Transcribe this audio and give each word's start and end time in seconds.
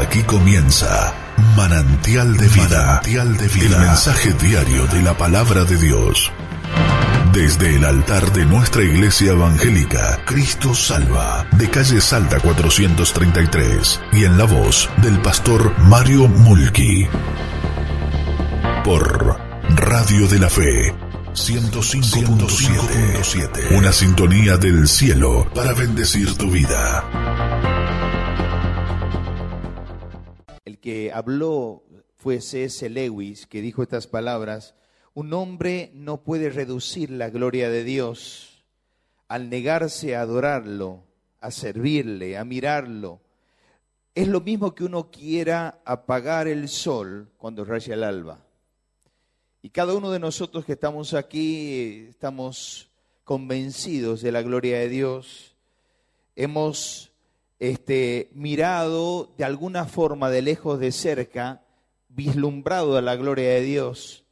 Aquí 0.00 0.22
comienza 0.22 1.12
Manantial 1.54 2.36
de 2.38 2.48
Vida. 2.48 2.86
Manantial 2.86 3.36
de 3.36 3.48
Vida. 3.48 3.76
El 3.76 3.86
mensaje 3.86 4.32
diario 4.32 4.86
de 4.86 5.02
la 5.02 5.16
palabra 5.16 5.64
de 5.64 5.76
Dios. 5.76 6.32
Desde 7.32 7.76
el 7.76 7.84
altar 7.84 8.32
de 8.32 8.46
nuestra 8.46 8.82
iglesia 8.82 9.32
evangélica, 9.32 10.18
Cristo 10.24 10.74
Salva, 10.74 11.46
de 11.52 11.68
calle 11.68 12.00
Salta 12.00 12.40
433, 12.40 14.00
y 14.12 14.24
en 14.24 14.38
la 14.38 14.44
voz 14.44 14.88
del 14.98 15.20
pastor 15.20 15.74
Mario 15.80 16.26
Mulki. 16.26 17.06
Por 18.84 19.38
Radio 19.76 20.26
de 20.26 20.38
la 20.38 20.48
Fe 20.48 20.94
105.7. 21.34 23.76
Una 23.76 23.92
sintonía 23.92 24.56
del 24.56 24.88
cielo 24.88 25.46
para 25.54 25.74
bendecir 25.74 26.34
tu 26.36 26.50
vida. 26.50 27.04
Habló 31.12 31.84
fue 32.16 32.40
C.S. 32.40 32.88
Lewis, 32.88 33.46
que 33.46 33.60
dijo 33.60 33.82
estas 33.82 34.06
palabras, 34.06 34.74
un 35.14 35.32
hombre 35.34 35.90
no 35.94 36.22
puede 36.22 36.50
reducir 36.50 37.10
la 37.10 37.30
gloria 37.30 37.68
de 37.68 37.84
Dios 37.84 38.64
al 39.28 39.50
negarse 39.50 40.14
a 40.14 40.22
adorarlo, 40.22 41.04
a 41.40 41.50
servirle, 41.50 42.36
a 42.36 42.44
mirarlo. 42.44 43.20
Es 44.14 44.28
lo 44.28 44.40
mismo 44.40 44.74
que 44.74 44.84
uno 44.84 45.10
quiera 45.10 45.80
apagar 45.84 46.48
el 46.48 46.68
sol 46.68 47.30
cuando 47.38 47.64
raya 47.64 47.94
el 47.94 48.04
alba. 48.04 48.44
Y 49.62 49.70
cada 49.70 49.94
uno 49.94 50.10
de 50.10 50.18
nosotros 50.18 50.64
que 50.64 50.72
estamos 50.72 51.14
aquí 51.14 52.06
estamos 52.10 52.90
convencidos 53.24 54.20
de 54.20 54.32
la 54.32 54.42
gloria 54.42 54.78
de 54.80 54.88
Dios. 54.88 55.56
Hemos 56.36 57.11
este, 57.62 58.28
mirado 58.34 59.32
de 59.38 59.44
alguna 59.44 59.84
forma 59.84 60.30
de 60.30 60.42
lejos 60.42 60.80
de 60.80 60.90
cerca, 60.90 61.62
vislumbrado 62.08 62.96
a 62.96 63.02
la 63.02 63.14
gloria 63.14 63.50
de 63.50 63.60
Dios. 63.60 64.24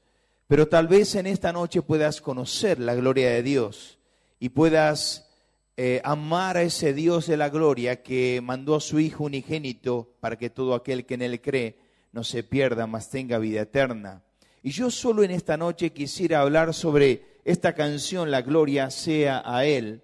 Pero 0.49 0.67
tal 0.67 0.89
vez 0.89 1.15
en 1.15 1.29
esta 1.29 1.53
noche 1.53 1.81
puedas 1.81 2.21
conocer 2.21 2.81
la 2.81 2.97
gloria 2.97 3.31
de 3.31 3.45
Dios 3.45 4.01
y 4.41 4.49
puedas 4.49 5.31
eh, 5.77 6.01
amar 6.03 6.57
a 6.57 6.63
ese 6.63 6.93
Dios 6.93 7.29
de 7.29 7.37
la 7.37 7.51
gloria 7.51 8.03
que 8.03 8.41
mandó 8.43 8.75
a 8.75 8.81
su 8.81 8.99
Hijo 8.99 9.23
unigénito 9.23 10.13
para 10.19 10.37
que 10.37 10.51
todo 10.51 10.75
aquel 10.75 11.07
que 11.07 11.15
en 11.15 11.23
él 11.23 11.41
cree 11.41 11.79
no 12.11 12.25
se 12.25 12.43
pierda, 12.43 12.89
mas 12.89 13.11
tenga 13.11 13.39
vida 13.39 13.61
eterna. 13.61 14.25
Y 14.61 14.73
yo 14.73 14.91
solo 14.91 15.23
en 15.23 15.31
esta 15.31 15.57
noche 15.57 15.93
quisiera 15.93 16.41
hablar 16.41 16.75
sobre 16.75 17.39
esta 17.45 17.77
canción, 17.77 18.33
La 18.33 18.43
Gloria 18.43 18.91
sea 18.91 19.41
a 19.47 19.65
Él. 19.65 20.03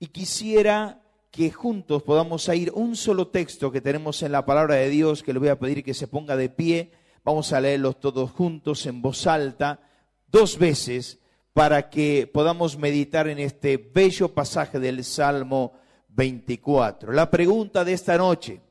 Y 0.00 0.08
quisiera 0.08 1.05
que 1.36 1.50
juntos 1.50 2.02
podamos 2.02 2.48
ir 2.48 2.72
un 2.74 2.96
solo 2.96 3.28
texto 3.28 3.70
que 3.70 3.82
tenemos 3.82 4.22
en 4.22 4.32
la 4.32 4.46
palabra 4.46 4.76
de 4.76 4.88
Dios, 4.88 5.22
que 5.22 5.34
le 5.34 5.38
voy 5.38 5.48
a 5.48 5.58
pedir 5.58 5.84
que 5.84 5.92
se 5.92 6.08
ponga 6.08 6.34
de 6.34 6.48
pie. 6.48 6.92
Vamos 7.24 7.52
a 7.52 7.60
leerlos 7.60 8.00
todos 8.00 8.30
juntos 8.30 8.86
en 8.86 9.02
voz 9.02 9.26
alta, 9.26 9.80
dos 10.28 10.58
veces, 10.58 11.18
para 11.52 11.90
que 11.90 12.30
podamos 12.32 12.78
meditar 12.78 13.28
en 13.28 13.38
este 13.38 13.76
bello 13.76 14.32
pasaje 14.32 14.80
del 14.80 15.04
Salmo 15.04 15.74
24. 16.08 17.12
La 17.12 17.30
pregunta 17.30 17.84
de 17.84 17.92
esta 17.92 18.16
noche, 18.16 18.62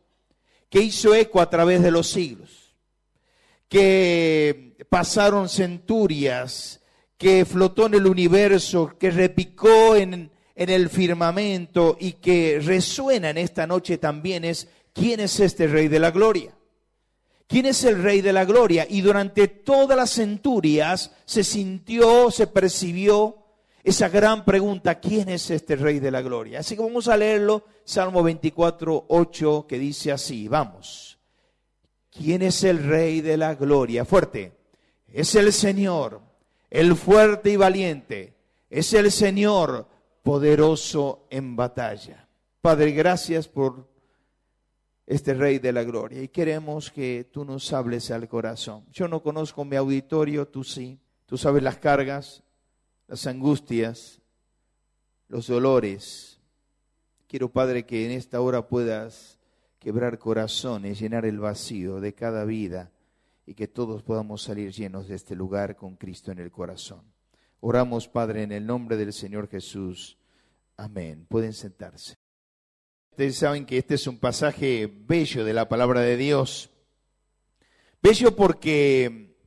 ¿qué 0.68 0.82
hizo 0.82 1.14
eco 1.14 1.40
a 1.40 1.50
través 1.50 1.84
de 1.84 1.92
los 1.92 2.08
siglos? 2.08 2.66
que 3.68 4.78
pasaron 4.90 5.50
centurias, 5.50 6.82
que 7.18 7.46
flotó 7.46 7.88
en 7.88 7.96
el 7.96 8.06
universo, 8.06 8.96
que 8.98 9.12
repicó 9.12 9.96
en, 9.96 10.32
en 10.56 10.70
el 10.70 10.90
firmamento 10.90 11.98
y 12.00 12.14
que 12.14 12.60
resuena 12.64 13.30
en 13.30 13.38
esta 13.38 13.68
noche 13.68 13.98
también 13.98 14.46
es, 14.46 14.70
¿quién 14.94 15.20
es 15.20 15.40
este 15.40 15.68
Rey 15.68 15.90
de 15.90 16.00
la 16.00 16.12
Gloria? 16.12 16.54
¿Quién 17.48 17.68
es 17.68 17.84
el 17.84 18.02
Rey 18.02 18.22
de 18.22 18.34
la 18.34 18.46
Gloria? 18.46 18.88
Y 18.90 19.02
durante 19.02 19.48
todas 19.48 19.96
las 19.96 20.12
centurias 20.12 21.12
se 21.26 21.44
sintió, 21.44 22.32
se 22.32 22.48
percibió 22.48 23.38
esa 23.84 24.10
gran 24.10 24.44
pregunta, 24.46 25.00
¿quién 25.00 25.30
es 25.30 25.52
este 25.52 25.76
Rey 25.76 26.00
de 26.00 26.10
la 26.10 26.24
Gloria? 26.24 26.62
Así 26.62 26.76
que 26.76 26.82
vamos 26.82 27.08
a 27.08 27.18
leerlo, 27.18 27.66
Salmo 27.84 28.24
24, 28.24 29.06
8, 29.10 29.66
que 29.70 29.78
dice 29.78 30.12
así, 30.12 30.48
vamos. 30.48 31.20
¿Quién 32.10 32.42
es 32.42 32.64
el 32.64 32.84
Rey 32.84 33.22
de 33.22 33.38
la 33.38 33.54
Gloria? 33.54 34.04
Fuerte. 34.04 34.54
Es 35.14 35.36
el 35.36 35.54
Señor, 35.54 36.20
el 36.72 36.96
fuerte 36.96 37.52
y 37.52 37.58
valiente. 37.58 38.34
Es 38.72 38.92
el 38.94 39.12
Señor 39.12 39.88
poderoso 40.26 41.28
en 41.30 41.56
batalla. 41.56 42.28
Padre, 42.60 42.94
gracias 42.94 43.48
por 43.48 43.88
este 45.06 45.36
Rey 45.36 45.60
de 45.60 45.72
la 45.72 45.84
Gloria 45.84 46.24
y 46.24 46.30
queremos 46.30 46.90
que 46.90 47.30
tú 47.32 47.46
nos 47.46 47.72
hables 47.72 48.10
al 48.10 48.28
corazón. 48.28 48.88
Yo 48.92 49.08
no 49.08 49.22
conozco 49.22 49.64
mi 49.64 49.76
auditorio, 49.76 50.48
tú 50.48 50.64
sí. 50.64 51.00
Tú 51.28 51.38
sabes 51.38 51.62
las 51.62 51.78
cargas, 51.78 52.42
las 53.06 53.28
angustias, 53.28 54.20
los 55.28 55.46
dolores. 55.46 56.40
Quiero, 57.28 57.52
Padre, 57.52 57.86
que 57.86 58.08
en 58.08 58.12
esta 58.12 58.42
hora 58.42 58.68
puedas 58.68 59.38
quebrar 59.78 60.18
corazones, 60.18 61.00
llenar 61.00 61.26
el 61.26 61.38
vacío 61.38 62.00
de 62.02 62.16
cada 62.16 62.46
vida 62.46 62.92
y 63.46 63.54
que 63.54 63.68
todos 63.68 64.02
podamos 64.02 64.42
salir 64.42 64.72
llenos 64.72 65.08
de 65.08 65.18
este 65.18 65.36
lugar 65.36 65.76
con 65.76 65.96
Cristo 65.98 66.32
en 66.32 66.40
el 66.40 66.50
corazón. 66.50 67.15
Oramos, 67.60 68.08
Padre, 68.08 68.44
en 68.44 68.52
el 68.52 68.66
nombre 68.66 68.98
del 68.98 69.14
Señor 69.14 69.50
Jesús. 69.50 70.18
Amén. 70.78 71.26
Pueden 71.30 71.54
sentarse. 71.54 72.16
Ustedes 73.12 73.38
saben 73.38 73.66
que 73.66 73.78
este 73.78 73.96
es 73.96 74.08
un 74.08 74.18
pasaje 74.18 74.92
bello 74.94 75.46
de 75.46 75.54
la 75.54 75.70
palabra 75.70 76.02
de 76.02 76.18
Dios. 76.18 76.70
Bello 78.02 78.36
porque 78.36 79.38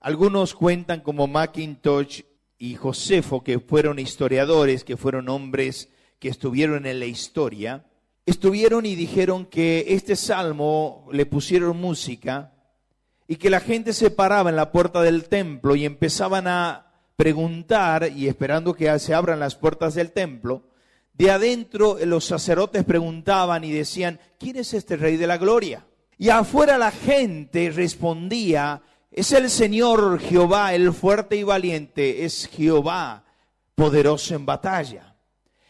algunos 0.00 0.54
cuentan 0.54 1.00
como 1.00 1.26
Macintosh 1.26 2.22
y 2.58 2.74
Josefo, 2.74 3.44
que 3.44 3.60
fueron 3.60 3.98
historiadores, 3.98 4.84
que 4.84 4.96
fueron 4.96 5.28
hombres 5.28 5.90
que 6.18 6.28
estuvieron 6.28 6.86
en 6.86 7.00
la 7.00 7.06
historia, 7.06 7.86
estuvieron 8.26 8.84
y 8.86 8.94
dijeron 8.94 9.46
que 9.46 9.86
este 9.88 10.16
salmo 10.16 11.08
le 11.12 11.26
pusieron 11.26 11.76
música 11.76 12.52
y 13.26 13.36
que 13.36 13.50
la 13.50 13.60
gente 13.60 13.92
se 13.92 14.10
paraba 14.10 14.50
en 14.50 14.56
la 14.56 14.72
puerta 14.72 15.02
del 15.02 15.28
templo 15.28 15.76
y 15.76 15.84
empezaban 15.84 16.46
a 16.46 16.89
preguntar 17.20 18.10
y 18.16 18.28
esperando 18.28 18.72
que 18.72 18.98
se 18.98 19.12
abran 19.12 19.40
las 19.40 19.54
puertas 19.54 19.92
del 19.92 20.10
templo. 20.10 20.62
De 21.12 21.30
adentro 21.30 21.98
los 22.06 22.24
sacerdotes 22.24 22.82
preguntaban 22.82 23.62
y 23.62 23.70
decían, 23.70 24.18
¿quién 24.38 24.56
es 24.56 24.72
este 24.72 24.96
rey 24.96 25.18
de 25.18 25.26
la 25.26 25.36
gloria? 25.36 25.84
Y 26.16 26.30
afuera 26.30 26.78
la 26.78 26.90
gente 26.90 27.70
respondía, 27.72 28.80
es 29.10 29.32
el 29.32 29.50
Señor 29.50 30.18
Jehová, 30.18 30.72
el 30.72 30.94
fuerte 30.94 31.36
y 31.36 31.42
valiente, 31.42 32.24
es 32.24 32.48
Jehová, 32.48 33.22
poderoso 33.74 34.34
en 34.34 34.46
batalla. 34.46 35.14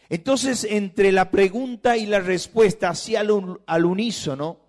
Entonces, 0.07 0.63
entre 0.63 1.11
la 1.11 1.31
pregunta 1.31 1.97
y 1.97 2.05
la 2.05 2.21
respuesta, 2.21 2.91
hacia 2.91 3.19
al, 3.19 3.85
unísono, 3.85 4.60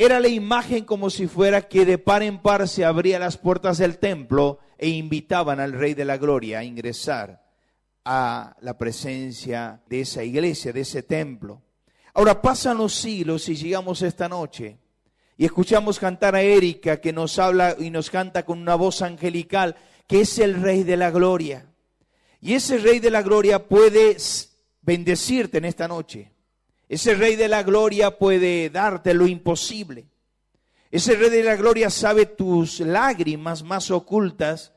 era 0.00 0.20
la 0.20 0.28
imagen 0.28 0.84
como 0.84 1.10
si 1.10 1.26
fuera 1.26 1.62
que 1.62 1.84
de 1.84 1.98
par 1.98 2.22
en 2.22 2.38
par 2.38 2.68
se 2.68 2.84
abrían 2.84 3.20
las 3.20 3.36
puertas 3.36 3.78
del 3.78 3.98
templo 3.98 4.60
e 4.78 4.88
invitaban 4.90 5.58
al 5.58 5.72
Rey 5.72 5.94
de 5.94 6.04
la 6.04 6.16
Gloria 6.16 6.60
a 6.60 6.64
ingresar 6.64 7.44
a 8.04 8.56
la 8.60 8.78
presencia 8.78 9.82
de 9.88 10.02
esa 10.02 10.22
iglesia, 10.22 10.72
de 10.72 10.82
ese 10.82 11.02
templo. 11.02 11.62
Ahora 12.14 12.40
pasan 12.40 12.78
los 12.78 12.94
siglos 12.94 13.48
y 13.48 13.56
llegamos 13.56 14.00
esta 14.02 14.28
noche 14.28 14.78
y 15.36 15.44
escuchamos 15.44 15.98
cantar 15.98 16.36
a 16.36 16.42
Erika 16.42 17.00
que 17.00 17.12
nos 17.12 17.36
habla 17.40 17.74
y 17.76 17.90
nos 17.90 18.08
canta 18.08 18.44
con 18.44 18.60
una 18.60 18.76
voz 18.76 19.02
angelical 19.02 19.74
que 20.06 20.20
es 20.20 20.38
el 20.38 20.62
Rey 20.62 20.84
de 20.84 20.96
la 20.96 21.10
Gloria. 21.10 21.66
Y 22.40 22.54
ese 22.54 22.78
Rey 22.78 23.00
de 23.00 23.10
la 23.10 23.22
Gloria 23.22 23.66
puede 23.66 24.16
bendecirte 24.80 25.58
en 25.58 25.64
esta 25.64 25.88
noche. 25.88 26.30
Ese 26.88 27.14
Rey 27.14 27.36
de 27.36 27.48
la 27.48 27.62
Gloria 27.62 28.18
puede 28.18 28.70
darte 28.70 29.12
lo 29.12 29.26
imposible. 29.26 30.06
Ese 30.90 31.16
Rey 31.16 31.28
de 31.28 31.44
la 31.44 31.56
Gloria 31.56 31.90
sabe 31.90 32.24
tus 32.24 32.80
lágrimas 32.80 33.62
más 33.62 33.90
ocultas, 33.90 34.72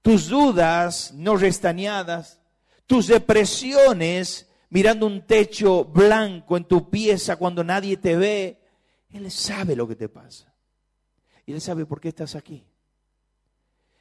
tus 0.00 0.28
dudas 0.28 1.12
no 1.14 1.36
restañadas, 1.36 2.40
tus 2.86 3.08
depresiones 3.08 4.48
mirando 4.70 5.06
un 5.06 5.26
techo 5.26 5.84
blanco 5.84 6.56
en 6.56 6.64
tu 6.64 6.88
pieza 6.88 7.36
cuando 7.36 7.64
nadie 7.64 7.96
te 7.96 8.16
ve. 8.16 8.60
Él 9.10 9.28
sabe 9.30 9.74
lo 9.74 9.88
que 9.88 9.96
te 9.96 10.08
pasa. 10.08 10.54
Y 11.46 11.52
Él 11.52 11.60
sabe 11.60 11.84
por 11.84 12.00
qué 12.00 12.08
estás 12.08 12.36
aquí. 12.36 12.64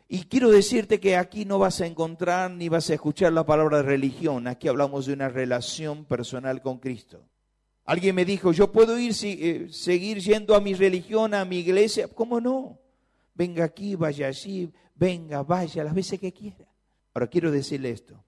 Y 0.08 0.26
quiero 0.26 0.52
decirte 0.52 1.00
que 1.00 1.16
aquí 1.16 1.46
no 1.46 1.58
vas 1.58 1.82
a 1.82 1.88
encontrar 1.88 2.52
ni 2.52 2.70
vas 2.70 2.92
a 2.92 2.94
escuchar 2.94 3.34
la 3.34 3.44
palabra 3.44 3.82
religión. 3.82 4.48
Aquí 4.48 4.68
hablamos 4.68 5.08
de 5.08 5.14
una 5.14 5.30
relación 5.30 6.06
personal 6.06 6.62
con 6.62 6.78
Cristo. 6.78 7.24
Alguien 7.86 8.16
me 8.16 8.26
dijo, 8.26 8.52
yo 8.52 8.72
puedo 8.72 8.98
ir, 8.98 9.14
eh, 9.24 9.68
seguir 9.70 10.20
yendo 10.20 10.56
a 10.56 10.60
mi 10.60 10.74
religión, 10.74 11.36
a 11.36 11.46
mi 11.46 11.60
iglesia. 11.60 12.08
¿Cómo 12.08 12.42
no? 12.42 12.80
Venga 13.36 13.64
aquí, 13.64 13.96
vaya 13.96 14.28
allí, 14.28 14.72
venga, 14.96 15.44
vaya 15.44 15.84
las 15.84 15.94
veces 15.94 16.20
que 16.20 16.34
quiera. 16.34 16.68
Ahora 17.14 17.28
quiero 17.28 17.52
decirle 17.52 17.92
esto. 17.92 18.24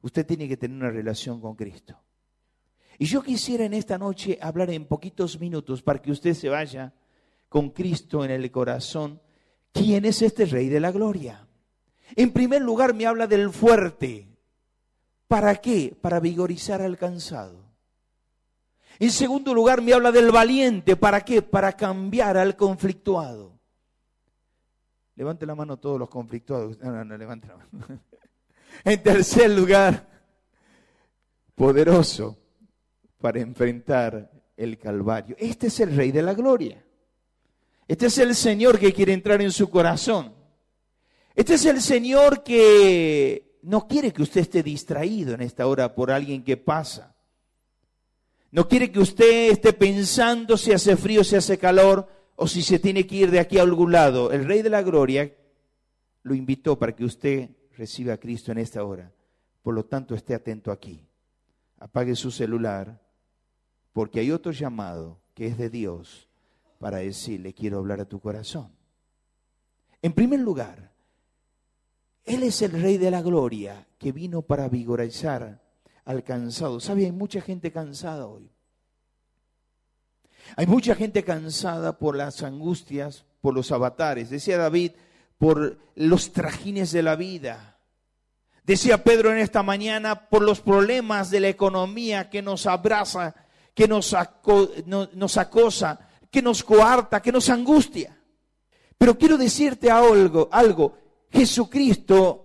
Usted 0.00 0.26
tiene 0.26 0.48
que 0.48 0.56
tener 0.56 0.76
una 0.76 0.90
relación 0.90 1.40
con 1.40 1.54
Cristo. 1.54 2.00
Y 2.98 3.06
yo 3.06 3.22
quisiera 3.22 3.64
en 3.64 3.74
esta 3.74 3.98
noche 3.98 4.38
hablar 4.40 4.70
en 4.70 4.86
poquitos 4.86 5.38
minutos 5.38 5.82
para 5.82 6.00
que 6.00 6.12
usted 6.12 6.32
se 6.32 6.48
vaya 6.48 6.94
con 7.48 7.70
Cristo 7.70 8.24
en 8.24 8.30
el 8.30 8.50
corazón. 8.50 9.20
¿Quién 9.72 10.04
es 10.04 10.22
este 10.22 10.46
Rey 10.46 10.68
de 10.68 10.80
la 10.80 10.90
Gloria? 10.90 11.46
En 12.16 12.32
primer 12.32 12.62
lugar 12.62 12.94
me 12.94 13.06
habla 13.06 13.26
del 13.26 13.50
fuerte. 13.50 14.28
¿Para 15.28 15.56
qué? 15.56 15.96
Para 16.00 16.20
vigorizar 16.20 16.80
al 16.80 16.96
cansado. 16.96 17.63
En 18.98 19.10
segundo 19.10 19.52
lugar 19.54 19.82
me 19.82 19.92
habla 19.92 20.12
del 20.12 20.30
valiente. 20.30 20.96
¿Para 20.96 21.24
qué? 21.24 21.42
Para 21.42 21.72
cambiar 21.72 22.36
al 22.36 22.56
conflictuado. 22.56 23.58
Levante 25.16 25.46
la 25.46 25.54
mano 25.54 25.76
todos 25.76 25.98
los 25.98 26.08
conflictuados. 26.08 26.78
No, 26.78 26.92
no, 26.92 27.04
no, 27.04 27.16
levante 27.16 27.48
la 27.48 27.56
mano. 27.56 28.00
En 28.84 29.00
tercer 29.04 29.50
lugar, 29.50 30.04
poderoso 31.54 32.36
para 33.20 33.40
enfrentar 33.40 34.30
el 34.56 34.78
Calvario. 34.78 35.36
Este 35.38 35.68
es 35.68 35.78
el 35.78 35.94
Rey 35.94 36.10
de 36.10 36.22
la 36.22 36.34
Gloria. 36.34 36.84
Este 37.86 38.06
es 38.06 38.18
el 38.18 38.34
Señor 38.34 38.78
que 38.78 38.92
quiere 38.92 39.12
entrar 39.12 39.40
en 39.42 39.52
su 39.52 39.70
corazón. 39.70 40.34
Este 41.34 41.54
es 41.54 41.64
el 41.66 41.80
Señor 41.80 42.42
que 42.42 43.58
no 43.62 43.86
quiere 43.86 44.12
que 44.12 44.22
usted 44.22 44.40
esté 44.40 44.62
distraído 44.62 45.34
en 45.34 45.42
esta 45.42 45.66
hora 45.66 45.94
por 45.94 46.10
alguien 46.10 46.42
que 46.42 46.56
pasa. 46.56 47.13
No 48.54 48.68
quiere 48.68 48.92
que 48.92 49.00
usted 49.00 49.50
esté 49.50 49.72
pensando 49.72 50.56
si 50.56 50.70
hace 50.70 50.96
frío, 50.96 51.24
si 51.24 51.34
hace 51.34 51.58
calor 51.58 52.06
o 52.36 52.46
si 52.46 52.62
se 52.62 52.78
tiene 52.78 53.04
que 53.04 53.16
ir 53.16 53.32
de 53.32 53.40
aquí 53.40 53.58
a 53.58 53.62
algún 53.62 53.90
lado. 53.90 54.30
El 54.30 54.44
Rey 54.44 54.62
de 54.62 54.70
la 54.70 54.80
Gloria 54.80 55.34
lo 56.22 56.36
invitó 56.36 56.78
para 56.78 56.94
que 56.94 57.04
usted 57.04 57.50
reciba 57.76 58.12
a 58.12 58.16
Cristo 58.16 58.52
en 58.52 58.58
esta 58.58 58.84
hora. 58.84 59.12
Por 59.60 59.74
lo 59.74 59.86
tanto, 59.86 60.14
esté 60.14 60.36
atento 60.36 60.70
aquí. 60.70 61.04
Apague 61.80 62.14
su 62.14 62.30
celular, 62.30 63.02
porque 63.92 64.20
hay 64.20 64.30
otro 64.30 64.52
llamado 64.52 65.18
que 65.34 65.48
es 65.48 65.58
de 65.58 65.68
Dios 65.68 66.28
para 66.78 66.98
decirle, 66.98 67.54
quiero 67.54 67.78
hablar 67.78 68.02
a 68.02 68.08
tu 68.08 68.20
corazón. 68.20 68.70
En 70.00 70.12
primer 70.12 70.38
lugar, 70.38 70.92
Él 72.24 72.44
es 72.44 72.62
el 72.62 72.70
Rey 72.70 72.98
de 72.98 73.10
la 73.10 73.20
Gloria 73.20 73.88
que 73.98 74.12
vino 74.12 74.42
para 74.42 74.68
vigorizar 74.68 75.63
al 76.04 76.22
cansado. 76.24 76.80
¿Sabe? 76.80 77.06
Hay 77.06 77.12
mucha 77.12 77.40
gente 77.40 77.72
cansada 77.72 78.26
hoy. 78.26 78.50
Hay 80.56 80.66
mucha 80.66 80.94
gente 80.94 81.24
cansada 81.24 81.98
por 81.98 82.16
las 82.16 82.42
angustias, 82.42 83.24
por 83.40 83.54
los 83.54 83.72
avatares. 83.72 84.30
Decía 84.30 84.58
David, 84.58 84.92
por 85.38 85.78
los 85.94 86.32
trajines 86.32 86.92
de 86.92 87.02
la 87.02 87.16
vida. 87.16 87.78
Decía 88.64 89.04
Pedro 89.04 89.32
en 89.32 89.38
esta 89.38 89.62
mañana, 89.62 90.28
por 90.28 90.42
los 90.42 90.60
problemas 90.60 91.30
de 91.30 91.40
la 91.40 91.48
economía 91.48 92.30
que 92.30 92.42
nos 92.42 92.66
abraza, 92.66 93.34
que 93.74 93.88
nos, 93.88 94.14
nos 94.86 95.36
acosa, 95.36 96.08
que 96.30 96.40
nos 96.40 96.62
coarta, 96.62 97.20
que 97.20 97.32
nos 97.32 97.50
angustia. 97.50 98.18
Pero 98.96 99.18
quiero 99.18 99.36
decirte 99.36 99.90
algo, 99.90 100.48
algo. 100.50 100.96
Jesucristo 101.30 102.43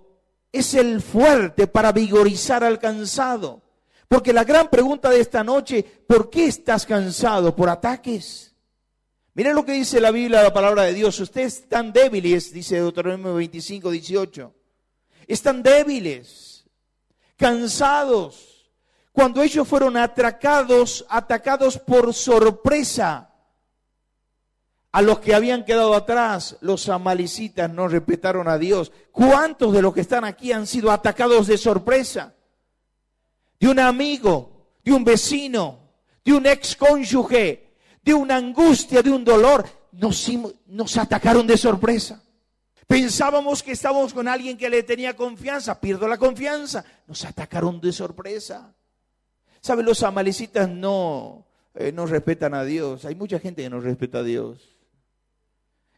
es 0.52 0.74
el 0.74 1.02
fuerte 1.02 1.68
para 1.68 1.92
vigorizar 1.92 2.64
al 2.64 2.80
cansado. 2.80 3.62
Porque 4.08 4.34
la 4.34 4.44
gran 4.44 4.70
pregunta 4.70 5.10
de 5.10 5.20
esta 5.20 5.44
noche, 5.44 5.84
¿por 5.84 6.30
qué 6.30 6.46
estás 6.46 6.86
cansado? 6.86 7.56
¿Por 7.56 7.70
ataques? 7.70 8.56
Miren 9.36 9.56
lo 9.56 9.64
que 9.64 9.74
dice 9.74 10.02
la 10.02 10.12
Biblia, 10.12 10.42
la 10.42 10.54
palabra 10.54 10.84
de 10.84 10.94
Dios. 10.94 11.20
Ustedes 11.20 11.60
están 11.60 11.94
débiles, 11.94 12.52
dice 12.52 12.76
Deuteronomio 12.76 13.36
25, 13.36 13.92
18. 13.92 14.56
Están 15.28 15.62
débiles, 15.62 16.66
cansados. 17.38 18.72
Cuando 19.12 19.44
ellos 19.44 19.68
fueron 19.68 19.96
atracados, 19.96 21.06
atacados 21.08 21.78
por 21.78 22.14
sorpresa, 22.14 23.29
a 24.92 25.02
los 25.02 25.20
que 25.20 25.36
habían 25.36 25.66
quedado 25.66 25.94
atrás, 25.94 26.58
los 26.62 26.90
amalicitas 26.90 27.70
no 27.70 27.88
respetaron 27.88 28.48
a 28.48 28.58
Dios. 28.58 28.92
¿Cuántos 29.12 29.72
de 29.74 29.82
los 29.82 29.94
que 29.94 30.02
están 30.02 30.24
aquí 30.24 30.52
han 30.52 30.66
sido 30.66 30.92
atacados 30.92 31.48
de 31.48 31.58
sorpresa? 31.58 32.34
De 33.60 33.68
un 33.68 33.80
amigo, 33.80 34.72
de 34.84 34.92
un 34.92 35.04
vecino, 35.04 35.80
de 36.26 36.34
un 36.34 36.46
ex 36.48 36.76
cónyuge, 36.76 37.76
de 38.04 38.14
una 38.14 38.38
angustia, 38.38 39.04
de 39.04 39.12
un 39.12 39.24
dolor. 39.24 39.68
Nos, 39.92 40.28
nos 40.66 40.98
atacaron 40.98 41.46
de 41.46 41.58
sorpresa. 41.58 42.24
Pensábamos 42.88 43.62
que 43.62 43.74
estábamos 43.74 44.14
con 44.16 44.28
alguien 44.28 44.58
que 44.58 44.70
le 44.70 44.82
tenía 44.82 45.16
confianza, 45.16 45.80
pierdo 45.80 46.08
la 46.08 46.18
confianza. 46.18 46.84
Nos 47.06 47.24
atacaron 47.26 47.80
de 47.80 47.92
sorpresa. 47.92 48.74
¿Saben? 49.62 49.86
Los 49.86 50.02
amalecitas 50.02 50.68
no, 50.68 51.46
eh, 51.76 51.92
no 51.92 52.08
respetan 52.08 52.56
a 52.56 52.64
Dios. 52.64 53.06
Hay 53.06 53.14
mucha 53.14 53.38
gente 53.38 53.62
que 53.62 53.70
no 53.70 53.80
respeta 53.80 54.20
a 54.20 54.24
Dios. 54.24 54.79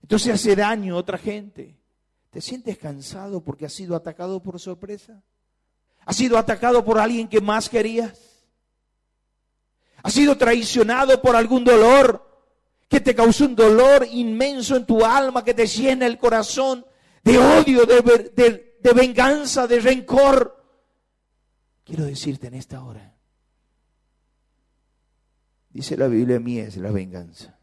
Entonces 0.02 0.34
hace 0.34 0.56
daño 0.56 0.96
a 0.96 1.00
otra 1.00 1.18
gente. 1.18 1.78
¿Te 2.30 2.42
sientes 2.42 2.78
cansado 2.78 3.44
porque 3.44 3.66
has 3.66 3.74
sido 3.74 3.96
atacado 3.96 4.42
por 4.42 4.60
sorpresa? 4.60 5.22
¿Has 6.06 6.16
sido 6.16 6.38
atacado 6.38 6.84
por 6.84 6.98
alguien 6.98 7.28
que 7.28 7.42
más 7.42 7.70
querías? 7.70 8.46
¿Has 10.02 10.14
sido 10.14 10.38
traicionado 10.38 11.22
por 11.22 11.36
algún 11.36 11.64
dolor 11.64 12.28
que 12.88 13.00
te 13.00 13.14
causó 13.14 13.46
un 13.46 13.56
dolor 13.56 14.08
inmenso 14.10 14.76
en 14.76 14.86
tu 14.86 15.06
alma, 15.06 15.44
que 15.44 15.54
te 15.54 15.68
llena 15.68 16.06
el 16.06 16.18
corazón 16.18 16.86
de 17.24 17.38
odio, 17.38 17.86
de, 17.86 18.78
de 18.82 18.94
venganza, 18.94 19.68
de 19.68 19.80
rencor? 19.80 20.58
Quiero 21.84 22.06
decirte 22.06 22.48
en 22.48 22.56
esta 22.56 22.84
hora, 22.84 23.16
dice 25.70 25.98
la 25.98 26.08
Biblia, 26.08 26.40
mía 26.40 26.64
es 26.64 26.78
la 26.78 26.92
venganza, 26.92 27.60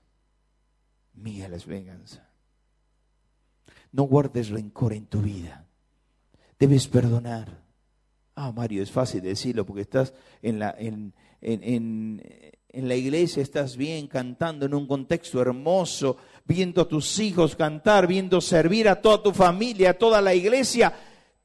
mía 1.15 1.47
es 1.47 1.51
la 1.51 1.73
venganza. 1.73 2.28
No 3.93 4.05
guardes 4.05 4.51
rencor 4.51 4.93
en 4.93 5.07
tu 5.07 5.21
vida. 5.21 5.67
Debes 6.59 6.89
perdonar. 6.89 7.63
Ah, 8.35 8.53
Mario, 8.53 8.83
es 8.83 8.91
fácil 8.91 9.23
decirlo 9.23 9.67
porque 9.67 9.83
estás 9.83 10.13
en 10.43 10.59
la, 10.59 10.75
en, 10.79 11.13
en, 11.41 12.23
en, 12.69 12.89
la 12.89 12.95
iglesia, 12.95 13.43
estás 13.43 13.77
bien 13.77 14.07
cantando 14.07 14.67
en 14.67 14.75
un 14.75 14.87
contexto 14.87 15.41
hermoso, 15.41 16.17
viendo 16.45 16.83
a 16.83 16.89
tus 16.89 17.19
hijos 17.19 17.57
cantar, 17.57 18.07
viendo 18.07 18.41
servir 18.41 18.89
a 18.89 19.01
toda 19.01 19.23
tu 19.23 19.33
familia, 19.33 19.91
a 19.91 19.95
toda 19.95 20.21
la 20.21 20.35
iglesia. 20.35 20.93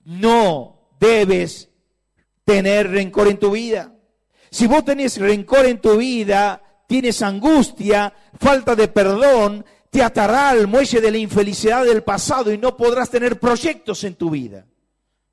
No 0.05 0.91
debes 0.99 1.69
tener 2.45 2.89
rencor 2.89 3.27
en 3.27 3.37
tu 3.37 3.51
vida. 3.51 3.95
Si 4.49 4.67
vos 4.67 4.85
tenés 4.85 5.17
rencor 5.17 5.65
en 5.65 5.81
tu 5.81 5.97
vida, 5.97 6.61
tienes 6.87 7.21
angustia, 7.23 8.13
falta 8.39 8.75
de 8.75 8.87
perdón, 8.87 9.65
te 9.93 10.01
atará 10.01 10.49
al 10.49 10.65
muelle 10.65 10.99
de 10.99 11.11
la 11.11 11.19
infelicidad 11.19 11.85
del 11.85 12.01
pasado 12.01 12.51
y 12.51 12.57
no 12.57 12.75
podrás 12.75 13.11
tener 13.11 13.39
proyectos 13.39 14.03
en 14.03 14.15
tu 14.15 14.31
vida. 14.31 14.65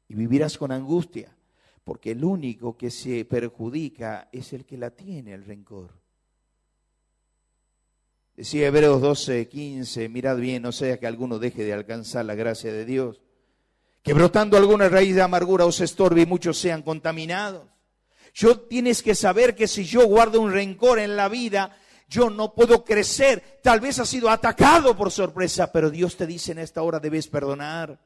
Y 0.06 0.14
vivirás 0.14 0.58
con 0.58 0.70
angustia, 0.70 1.34
porque 1.82 2.10
el 2.10 2.22
único 2.22 2.76
que 2.76 2.90
se 2.90 3.24
perjudica 3.24 4.28
es 4.30 4.52
el 4.52 4.66
que 4.66 4.76
la 4.76 4.90
tiene, 4.90 5.32
el 5.32 5.46
rencor. 5.46 5.98
Decía 8.36 8.66
Hebreos 8.66 9.00
12, 9.00 9.48
15, 9.48 10.10
mirad 10.10 10.36
bien, 10.36 10.62
no 10.62 10.72
sea 10.72 11.00
que 11.00 11.06
alguno 11.06 11.38
deje 11.38 11.64
de 11.64 11.72
alcanzar 11.72 12.26
la 12.26 12.34
gracia 12.34 12.70
de 12.70 12.84
Dios, 12.84 13.22
que 14.02 14.12
brotando 14.12 14.58
alguna 14.58 14.90
raíz 14.90 15.14
de 15.14 15.22
amargura 15.22 15.64
os 15.64 15.80
estorbe 15.80 16.20
y 16.20 16.26
muchos 16.26 16.58
sean 16.58 16.82
contaminados. 16.82 17.66
Yo 18.34 18.60
tienes 18.60 19.02
que 19.02 19.14
saber 19.14 19.54
que 19.54 19.66
si 19.66 19.84
yo 19.84 20.06
guardo 20.06 20.38
un 20.42 20.52
rencor 20.52 20.98
en 20.98 21.16
la 21.16 21.30
vida, 21.30 21.79
yo 22.10 22.28
no 22.28 22.52
puedo 22.52 22.84
crecer. 22.84 23.60
Tal 23.62 23.78
vez 23.80 24.00
has 24.00 24.08
sido 24.08 24.28
atacado 24.28 24.96
por 24.96 25.12
sorpresa, 25.12 25.70
pero 25.72 25.90
Dios 25.90 26.16
te 26.16 26.26
dice 26.26 26.52
en 26.52 26.58
esta 26.58 26.82
hora 26.82 26.98
debes 26.98 27.28
perdonar. 27.28 27.98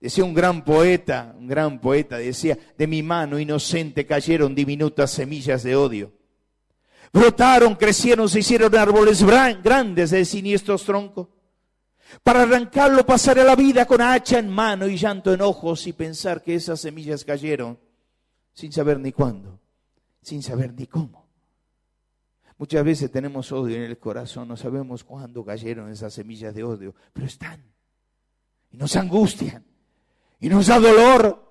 Decía 0.00 0.24
un 0.24 0.34
gran 0.34 0.64
poeta, 0.64 1.34
un 1.38 1.46
gran 1.46 1.80
poeta, 1.80 2.18
decía, 2.18 2.58
de 2.76 2.86
mi 2.86 3.02
mano 3.02 3.38
inocente 3.38 4.04
cayeron 4.04 4.54
diminutas 4.54 5.12
semillas 5.12 5.62
de 5.62 5.76
odio. 5.76 6.12
Brotaron, 7.12 7.76
crecieron, 7.76 8.28
se 8.28 8.40
hicieron 8.40 8.74
árboles 8.74 9.22
grandes 9.22 10.10
de 10.10 10.24
siniestros 10.24 10.84
troncos. 10.84 11.28
Para 12.24 12.42
arrancarlo 12.42 13.06
pasaré 13.06 13.44
la 13.44 13.54
vida 13.54 13.86
con 13.86 14.00
hacha 14.00 14.38
en 14.38 14.48
mano 14.48 14.88
y 14.88 14.96
llanto 14.96 15.32
en 15.32 15.42
ojos 15.42 15.86
y 15.86 15.92
pensar 15.92 16.42
que 16.42 16.56
esas 16.56 16.80
semillas 16.80 17.24
cayeron 17.24 17.78
sin 18.52 18.72
saber 18.72 18.98
ni 18.98 19.12
cuándo, 19.12 19.60
sin 20.22 20.42
saber 20.42 20.72
ni 20.72 20.86
cómo. 20.86 21.19
Muchas 22.60 22.84
veces 22.84 23.10
tenemos 23.10 23.50
odio 23.52 23.76
en 23.76 23.84
el 23.84 23.98
corazón, 23.98 24.46
no 24.46 24.54
sabemos 24.54 25.02
cuándo 25.02 25.42
cayeron 25.42 25.90
esas 25.90 26.12
semillas 26.12 26.54
de 26.54 26.62
odio, 26.62 26.94
pero 27.14 27.26
están. 27.26 27.64
Y 28.70 28.76
nos 28.76 28.96
angustian. 28.96 29.64
Y 30.38 30.50
nos 30.50 30.66
da 30.66 30.78
dolor. 30.78 31.42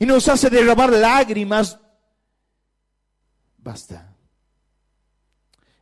Y 0.00 0.04
nos 0.04 0.26
hace 0.26 0.50
derramar 0.50 0.90
lágrimas. 0.90 1.78
Basta. 3.58 4.16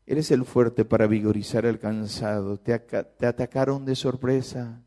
Eres 0.04 0.30
el 0.30 0.44
fuerte 0.44 0.84
para 0.84 1.06
vigorizar 1.06 1.64
al 1.64 1.78
cansado. 1.78 2.58
Te, 2.58 2.78
te 2.78 3.24
atacaron 3.26 3.86
de 3.86 3.96
sorpresa. 3.96 4.82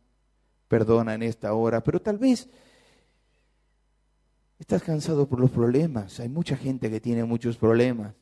Perdona 0.67 1.15
en 1.15 1.23
esta 1.23 1.55
hora, 1.55 1.83
pero 1.83 1.99
tal 1.99 2.19
vez 2.19 2.47
Estás 4.59 4.83
cansado 4.83 5.27
por 5.27 5.39
los 5.39 5.49
problemas. 5.49 6.19
Hay 6.19 6.29
mucha 6.29 6.57
gente 6.57 6.91
que 6.91 6.99
tiene 6.99 7.23
muchos 7.23 7.57
problemas. 7.57 8.13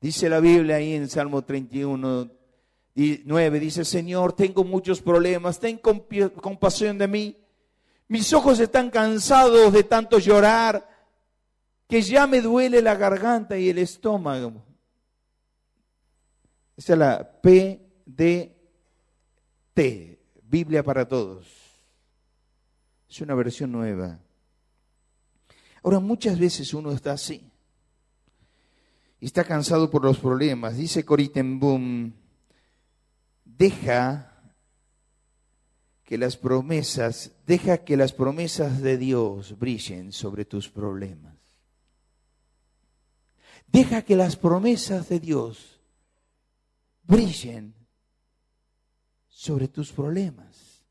Dice 0.00 0.28
la 0.28 0.38
Biblia 0.38 0.76
ahí 0.76 0.94
en 0.94 1.08
Salmo 1.08 1.42
31, 1.42 2.30
9, 3.24 3.60
dice, 3.60 3.84
Señor, 3.84 4.32
tengo 4.32 4.62
muchos 4.62 5.00
problemas, 5.00 5.58
ten 5.58 5.78
compasión 5.78 6.98
de 6.98 7.08
mí. 7.08 7.36
Mis 8.06 8.32
ojos 8.32 8.60
están 8.60 8.90
cansados 8.90 9.72
de 9.72 9.82
tanto 9.82 10.18
llorar, 10.18 10.88
que 11.88 12.00
ya 12.02 12.26
me 12.26 12.40
duele 12.40 12.80
la 12.80 12.94
garganta 12.94 13.58
y 13.58 13.68
el 13.70 13.78
estómago. 13.78 14.64
Esa 16.76 16.92
es 16.92 16.98
la 16.98 17.40
PDT, 17.42 18.52
Biblia 20.42 20.84
para 20.84 21.08
todos. 21.08 21.46
Es 23.08 23.20
una 23.20 23.34
versión 23.34 23.72
nueva. 23.72 24.20
Ahora, 25.82 25.98
muchas 25.98 26.38
veces 26.38 26.72
uno 26.72 26.92
está 26.92 27.12
así 27.12 27.47
y 29.20 29.26
está 29.26 29.44
cansado 29.44 29.90
por 29.90 30.04
los 30.04 30.18
problemas. 30.18 30.76
Dice 30.76 31.04
Coritenboom, 31.04 32.12
deja 33.44 34.28
que 36.04 36.16
las 36.16 36.36
promesas, 36.36 37.32
deja 37.46 37.78
que 37.78 37.96
las 37.96 38.12
promesas 38.12 38.80
de 38.80 38.96
Dios 38.96 39.58
brillen 39.58 40.12
sobre 40.12 40.44
tus 40.44 40.68
problemas. 40.68 41.36
Deja 43.66 44.02
que 44.02 44.16
las 44.16 44.36
promesas 44.36 45.08
de 45.08 45.20
Dios 45.20 45.80
brillen 47.02 47.74
sobre 49.28 49.68
tus 49.68 49.92
problemas. 49.92 50.84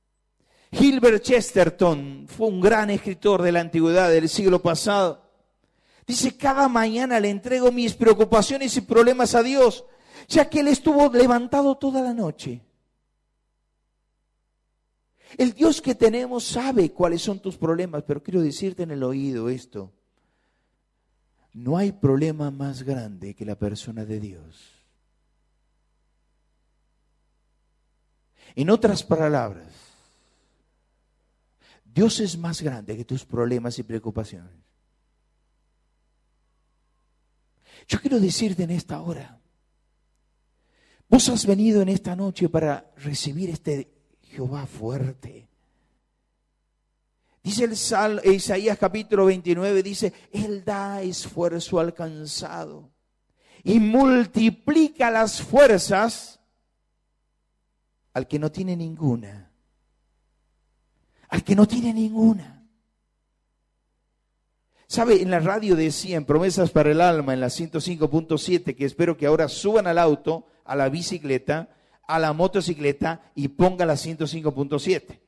Gilbert 0.72 1.24
Chesterton 1.24 2.28
fue 2.28 2.48
un 2.48 2.62
gran 2.62 2.90
escritor 2.90 3.42
de 3.42 3.52
la 3.52 3.62
antigüedad 3.62 4.12
del 4.12 4.30
siglo 4.30 4.62
pasado. 4.62 5.27
Dice, 6.08 6.38
cada 6.38 6.70
mañana 6.70 7.20
le 7.20 7.30
entrego 7.30 7.70
mis 7.70 7.94
preocupaciones 7.94 8.78
y 8.78 8.82
problemas 8.82 9.36
a 9.36 9.44
Dios, 9.44 9.84
ya 10.30 10.50
que 10.50 10.62
Él 10.62 10.70
estuvo 10.70 11.12
levantado 11.12 11.76
toda 11.76 12.02
la 12.02 12.14
noche. 12.14 12.64
El 15.38 15.52
Dios 15.52 15.82
que 15.82 15.96
tenemos 15.96 16.46
sabe 16.46 16.94
cuáles 16.94 17.22
son 17.22 17.42
tus 17.42 17.58
problemas, 17.58 18.04
pero 18.08 18.24
quiero 18.24 18.42
decirte 18.42 18.84
en 18.84 18.92
el 18.92 19.04
oído 19.04 19.50
esto. 19.50 19.92
No 21.52 21.76
hay 21.78 21.92
problema 21.92 22.52
más 22.52 22.84
grande 22.84 23.36
que 23.36 23.44
la 23.44 23.56
persona 23.56 24.06
de 24.06 24.22
Dios. 24.22 24.86
En 28.56 28.70
otras 28.70 29.04
palabras, 29.04 29.68
Dios 31.84 32.22
es 32.22 32.38
más 32.38 32.62
grande 32.62 32.96
que 32.96 33.04
tus 33.04 33.26
problemas 33.26 33.78
y 33.78 33.84
preocupaciones. 33.84 34.67
Yo 37.88 38.02
quiero 38.02 38.20
decirte 38.20 38.64
en 38.64 38.72
esta 38.72 39.00
hora, 39.02 39.40
vos 41.08 41.30
has 41.30 41.46
venido 41.46 41.82
en 41.82 41.90
esta 41.90 42.16
noche 42.16 42.50
para 42.50 42.92
recibir 42.98 43.50
este 43.50 43.94
Jehová 44.22 44.66
fuerte. 44.66 45.48
Dice 47.42 47.64
el 47.64 47.78
Sal, 47.78 48.22
Isaías 48.26 48.78
capítulo 48.78 49.26
29, 49.26 49.82
dice, 49.84 50.12
Él 50.34 50.66
da 50.66 51.02
esfuerzo 51.02 51.80
alcanzado 51.80 52.92
y 53.64 53.80
multiplica 53.80 55.10
las 55.10 55.42
fuerzas 55.42 56.42
al 58.12 58.28
que 58.28 58.38
no 58.38 58.52
tiene 58.52 58.76
ninguna. 58.76 59.50
Al 61.30 61.44
que 61.44 61.56
no 61.56 61.66
tiene 61.68 61.94
ninguna. 61.94 62.57
¿Sabe? 64.88 65.22
En 65.22 65.32
la 65.32 65.40
radio 65.40 65.76
decían 65.76 66.24
promesas 66.24 66.72
para 66.72 66.92
el 66.92 67.02
alma 67.02 67.34
en 67.34 67.42
la 67.42 67.48
105.7 67.48 68.76
que 68.76 68.86
espero 68.86 69.18
que 69.18 69.26
ahora 69.26 69.50
suban 69.50 69.86
al 69.86 69.98
auto, 69.98 70.48
a 70.64 70.78
la 70.78 70.88
bicicleta, 70.88 71.70
a 72.08 72.20
la 72.20 72.32
motocicleta 72.32 73.32
y 73.36 73.50
pongan 73.50 73.90
la 73.90 73.96
105.7. 73.96 75.20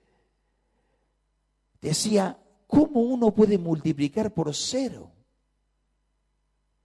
Decía, 1.81 2.37
¿cómo 2.67 3.01
uno 3.01 3.31
puede 3.31 3.57
multiplicar 3.57 4.33
por 4.33 4.55
cero? 4.55 5.11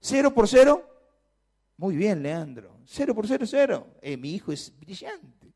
¿Cero 0.00 0.34
por 0.34 0.48
cero? 0.48 0.84
Muy 1.76 1.96
bien, 1.96 2.22
Leandro. 2.22 2.80
Cero 2.84 3.14
por 3.14 3.26
cero, 3.26 3.46
cero. 3.48 3.86
Eh, 4.02 4.16
mi 4.16 4.34
hijo 4.34 4.50
es 4.52 4.72
brillante. 4.78 5.52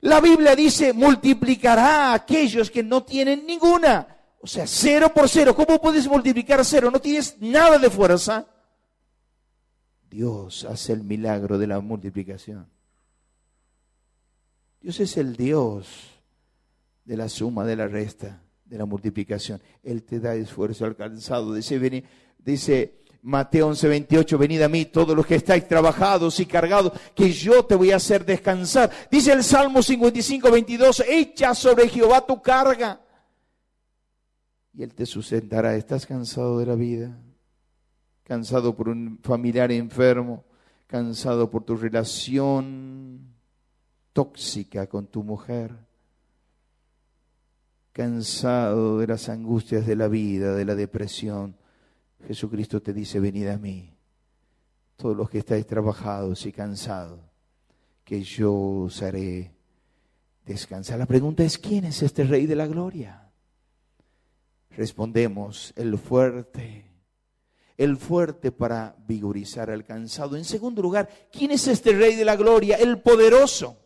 La 0.00 0.20
Biblia 0.20 0.54
dice, 0.54 0.92
multiplicará 0.92 2.10
a 2.10 2.14
aquellos 2.14 2.70
que 2.70 2.82
no 2.82 3.02
tienen 3.02 3.46
ninguna. 3.46 4.19
O 4.40 4.46
sea, 4.46 4.66
cero 4.66 5.12
por 5.14 5.28
cero. 5.28 5.54
¿Cómo 5.54 5.80
puedes 5.80 6.08
multiplicar 6.08 6.64
cero? 6.64 6.90
No 6.90 6.98
tienes 6.98 7.36
nada 7.40 7.78
de 7.78 7.90
fuerza. 7.90 8.46
Dios 10.10 10.64
hace 10.64 10.94
el 10.94 11.04
milagro 11.04 11.58
de 11.58 11.66
la 11.66 11.80
multiplicación. 11.80 12.66
Dios 14.80 14.98
es 14.98 15.16
el 15.18 15.36
Dios 15.36 15.86
de 17.04 17.16
la 17.18 17.28
suma, 17.28 17.66
de 17.66 17.76
la 17.76 17.86
resta, 17.86 18.42
de 18.64 18.78
la 18.78 18.86
multiplicación. 18.86 19.60
Él 19.82 20.02
te 20.04 20.18
da 20.20 20.34
esfuerzo 20.34 20.86
alcanzado. 20.86 21.52
Dice, 21.52 22.02
dice 22.38 23.02
Mateo 23.20 23.68
11, 23.68 23.88
28, 23.88 24.38
venid 24.38 24.62
a 24.62 24.70
mí 24.70 24.86
todos 24.86 25.14
los 25.14 25.26
que 25.26 25.34
estáis 25.34 25.68
trabajados 25.68 26.40
y 26.40 26.46
cargados, 26.46 26.94
que 27.14 27.30
yo 27.30 27.66
te 27.66 27.74
voy 27.74 27.90
a 27.90 27.96
hacer 27.96 28.24
descansar. 28.24 28.90
Dice 29.10 29.32
el 29.32 29.44
Salmo 29.44 29.82
55, 29.82 30.50
22, 30.50 31.04
echa 31.06 31.54
sobre 31.54 31.90
Jehová 31.90 32.24
tu 32.24 32.40
carga 32.40 33.00
y 34.72 34.82
Él 34.82 34.94
te 34.94 35.06
sustentará. 35.06 35.76
¿Estás 35.76 36.06
cansado 36.06 36.58
de 36.58 36.66
la 36.66 36.74
vida? 36.74 37.16
¿Cansado 38.24 38.76
por 38.76 38.88
un 38.88 39.18
familiar 39.22 39.72
enfermo? 39.72 40.44
¿Cansado 40.86 41.50
por 41.50 41.64
tu 41.64 41.76
relación 41.76 43.34
tóxica 44.12 44.86
con 44.86 45.06
tu 45.06 45.22
mujer? 45.22 45.74
¿Cansado 47.92 48.98
de 48.98 49.06
las 49.06 49.28
angustias 49.28 49.86
de 49.86 49.96
la 49.96 50.08
vida, 50.08 50.54
de 50.54 50.64
la 50.64 50.74
depresión? 50.74 51.56
Jesucristo 52.26 52.80
te 52.80 52.92
dice, 52.92 53.18
venid 53.18 53.48
a 53.48 53.58
mí, 53.58 53.96
todos 54.96 55.16
los 55.16 55.30
que 55.30 55.38
estáis 55.38 55.66
trabajados 55.66 56.44
y 56.46 56.52
cansados, 56.52 57.20
que 58.04 58.22
yo 58.22 58.54
os 58.54 59.02
haré 59.02 59.54
descansar. 60.44 60.98
La 60.98 61.06
pregunta 61.06 61.42
es, 61.42 61.58
¿quién 61.58 61.84
es 61.84 62.02
este 62.02 62.24
Rey 62.24 62.46
de 62.46 62.56
la 62.56 62.66
Gloria? 62.66 63.29
Respondemos, 64.70 65.72
el 65.76 65.98
fuerte. 65.98 66.86
El 67.76 67.96
fuerte 67.96 68.52
para 68.52 68.94
vigorizar 69.06 69.70
al 69.70 69.84
cansado. 69.84 70.36
En 70.36 70.44
segundo 70.44 70.82
lugar, 70.82 71.08
¿quién 71.32 71.50
es 71.50 71.66
este 71.66 71.92
Rey 71.92 72.14
de 72.14 72.24
la 72.24 72.36
Gloria? 72.36 72.76
El 72.76 73.00
poderoso. 73.00 73.78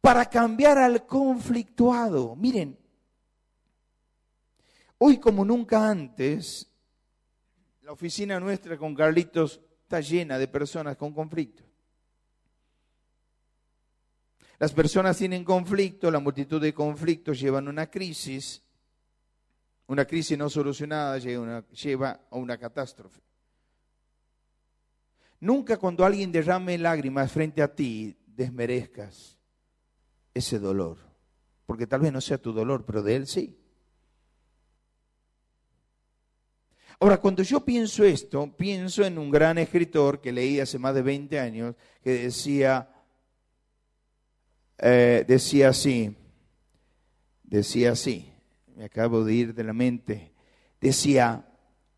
Para 0.00 0.26
cambiar 0.26 0.78
al 0.78 1.06
conflictuado. 1.06 2.36
Miren, 2.36 2.78
hoy 4.98 5.18
como 5.18 5.44
nunca 5.44 5.90
antes, 5.90 6.70
la 7.82 7.92
oficina 7.92 8.38
nuestra 8.38 8.78
con 8.78 8.94
Carlitos 8.94 9.60
está 9.82 10.00
llena 10.00 10.38
de 10.38 10.46
personas 10.46 10.96
con 10.96 11.12
conflicto. 11.12 11.64
Las 14.60 14.72
personas 14.72 15.16
tienen 15.16 15.44
conflicto, 15.44 16.10
la 16.10 16.20
multitud 16.20 16.60
de 16.60 16.74
conflictos 16.74 17.40
llevan 17.40 17.68
una 17.68 17.90
crisis 17.90 18.62
una 19.88 20.04
crisis 20.04 20.36
no 20.36 20.48
solucionada 20.48 21.18
lleva 21.18 22.20
a 22.30 22.36
una 22.36 22.58
catástrofe. 22.58 23.20
Nunca 25.40 25.76
cuando 25.76 26.04
alguien 26.04 26.30
derrame 26.30 26.78
lágrimas 26.78 27.32
frente 27.32 27.62
a 27.62 27.74
ti 27.74 28.16
desmerezcas 28.26 29.38
ese 30.34 30.58
dolor, 30.58 30.98
porque 31.64 31.86
tal 31.86 32.00
vez 32.00 32.12
no 32.12 32.20
sea 32.20 32.38
tu 32.38 32.52
dolor, 32.52 32.84
pero 32.84 33.02
de 33.02 33.16
él 33.16 33.26
sí. 33.26 33.58
Ahora, 37.00 37.18
cuando 37.18 37.42
yo 37.44 37.64
pienso 37.64 38.04
esto, 38.04 38.54
pienso 38.56 39.04
en 39.04 39.18
un 39.18 39.30
gran 39.30 39.56
escritor 39.56 40.20
que 40.20 40.32
leí 40.32 40.58
hace 40.58 40.78
más 40.78 40.94
de 40.94 41.02
20 41.02 41.38
años, 41.38 41.76
que 42.02 42.10
decía, 42.10 42.90
eh, 44.78 45.24
decía 45.26 45.68
así, 45.68 46.14
decía 47.44 47.92
así, 47.92 48.32
me 48.78 48.84
acabo 48.84 49.24
de 49.24 49.34
ir 49.34 49.54
de 49.54 49.64
la 49.64 49.72
mente, 49.72 50.32
decía, 50.80 51.44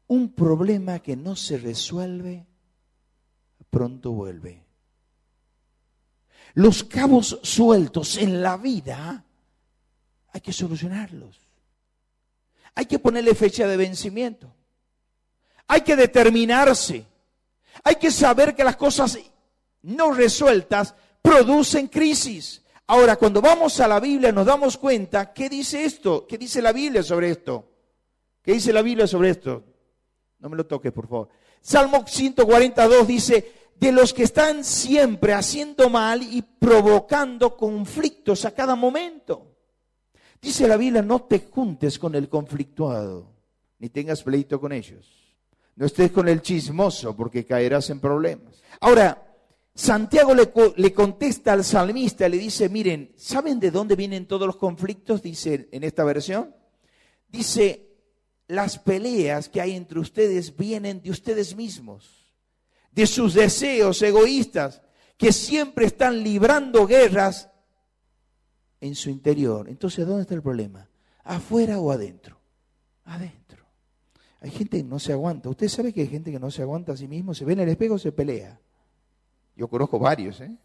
un 0.06 0.32
problema 0.32 1.00
que 1.00 1.14
no 1.14 1.37
se 1.37 1.58
resuelve, 1.58 2.46
pronto 3.68 4.12
vuelve. 4.12 4.64
Los 6.54 6.82
cabos 6.82 7.38
sueltos 7.42 8.16
en 8.16 8.40
la 8.40 8.56
vida 8.56 9.22
hay 10.32 10.40
que 10.40 10.54
solucionarlos. 10.54 11.38
Hay 12.75 12.87
que 12.87 12.99
ponerle 12.99 13.34
fecha 13.34 13.66
de 13.66 13.76
vencimiento. 13.76 14.50
Hay 15.66 15.82
que 15.82 15.96
determinarse. 15.96 17.04
Hay 17.84 17.96
que 17.96 18.10
saber 18.10 18.56
que 18.56 18.64
las 18.64 18.76
cosas 18.76 19.18
no 19.82 20.12
resueltas 20.12 20.94
producen 21.20 21.88
crisis. 21.88 22.62
Ahora, 22.90 23.14
cuando 23.14 23.40
vamos 23.40 23.78
a 23.78 23.87
la 23.87 24.00
Biblia 24.00 24.32
nos 24.32 24.44
damos 24.44 24.76
cuenta, 24.76 25.32
¿qué 25.32 25.49
dice 25.49 25.85
esto? 25.85 26.26
¿Qué 26.26 26.37
dice 26.37 26.61
la 26.61 26.73
Biblia 26.73 27.04
sobre 27.04 27.30
esto? 27.30 27.70
¿Qué 28.42 28.54
dice 28.54 28.73
la 28.73 28.82
Biblia 28.82 29.06
sobre 29.06 29.30
esto? 29.30 29.62
No 30.40 30.49
me 30.49 30.56
lo 30.56 30.66
toques, 30.66 30.90
por 30.90 31.06
favor. 31.06 31.28
Salmo 31.61 32.04
142 32.04 33.06
dice, 33.06 33.52
de 33.76 33.92
los 33.92 34.12
que 34.12 34.25
están 34.25 34.64
siempre 34.64 35.35
haciendo 35.35 35.88
mal 35.88 36.20
y 36.20 36.42
provocando 36.42 37.56
conflictos 37.56 38.44
a 38.44 38.50
cada 38.50 38.75
momento. 38.75 39.54
Dice 40.42 40.66
la 40.66 40.76
Biblia, 40.76 41.00
no 41.00 41.23
te 41.23 41.47
juntes 41.49 41.97
con 41.97 42.16
el 42.16 42.28
conflictuado, 42.28 43.37
ni 43.78 43.88
tengas 43.90 44.25
pleito 44.25 44.61
con 44.61 44.73
ellos. 44.73 45.37
No 45.76 45.87
estés 45.87 46.11
con 46.11 46.28
el 46.28 46.42
chismoso, 46.42 47.14
porque 47.14 47.47
caerás 47.47 47.88
en 47.90 48.00
problemas. 48.00 48.61
Ahora, 48.80 49.29
Santiago 49.74 50.34
le, 50.34 50.92
contesta 50.92 51.52
al 51.52 51.64
salmista, 51.64 52.28
le 52.28 52.38
dice, 52.38 52.68
miren, 52.68 53.12
¿saben 53.16 53.60
de 53.60 53.70
dónde 53.70 53.96
vienen 53.96 54.26
todos 54.26 54.46
los 54.46 54.56
conflictos? 54.56 55.22
Dice 55.22 55.68
en 55.72 55.84
esta 55.84 56.04
versión. 56.04 56.54
Dice, 57.28 57.88
las 58.48 58.78
peleas 58.78 59.48
que 59.48 59.60
hay 59.60 59.76
entre 59.76 60.00
ustedes 60.00 60.56
vienen 60.56 61.00
de 61.02 61.10
ustedes 61.10 61.54
mismos 61.56 62.20
de 62.92 63.06
sus 63.06 63.34
deseos 63.34 64.02
egoístas, 64.02 64.82
que 65.16 65.32
siempre 65.32 65.86
están 65.86 66.22
librando 66.22 66.86
guerras 66.86 67.50
en 68.80 68.94
su 68.94 69.10
interior. 69.10 69.68
Entonces, 69.68 70.06
¿dónde 70.06 70.22
está 70.22 70.34
el 70.34 70.42
problema? 70.42 70.88
¿Afuera 71.24 71.78
o 71.78 71.92
adentro? 71.92 72.40
Adentro. 73.04 73.66
Hay 74.40 74.50
gente 74.50 74.78
que 74.78 74.84
no 74.84 74.98
se 74.98 75.12
aguanta. 75.12 75.50
Usted 75.50 75.68
sabe 75.68 75.92
que 75.92 76.00
hay 76.00 76.06
gente 76.06 76.32
que 76.32 76.40
no 76.40 76.50
se 76.50 76.62
aguanta 76.62 76.92
a 76.92 76.96
sí 76.96 77.06
mismo, 77.06 77.34
se 77.34 77.44
ve 77.44 77.52
en 77.52 77.60
el 77.60 77.68
espejo, 77.68 77.98
se 77.98 78.12
pelea. 78.12 78.60
Yo 79.61 79.69
conozco 79.69 79.99
varios, 79.99 80.40
¿eh? 80.40 80.57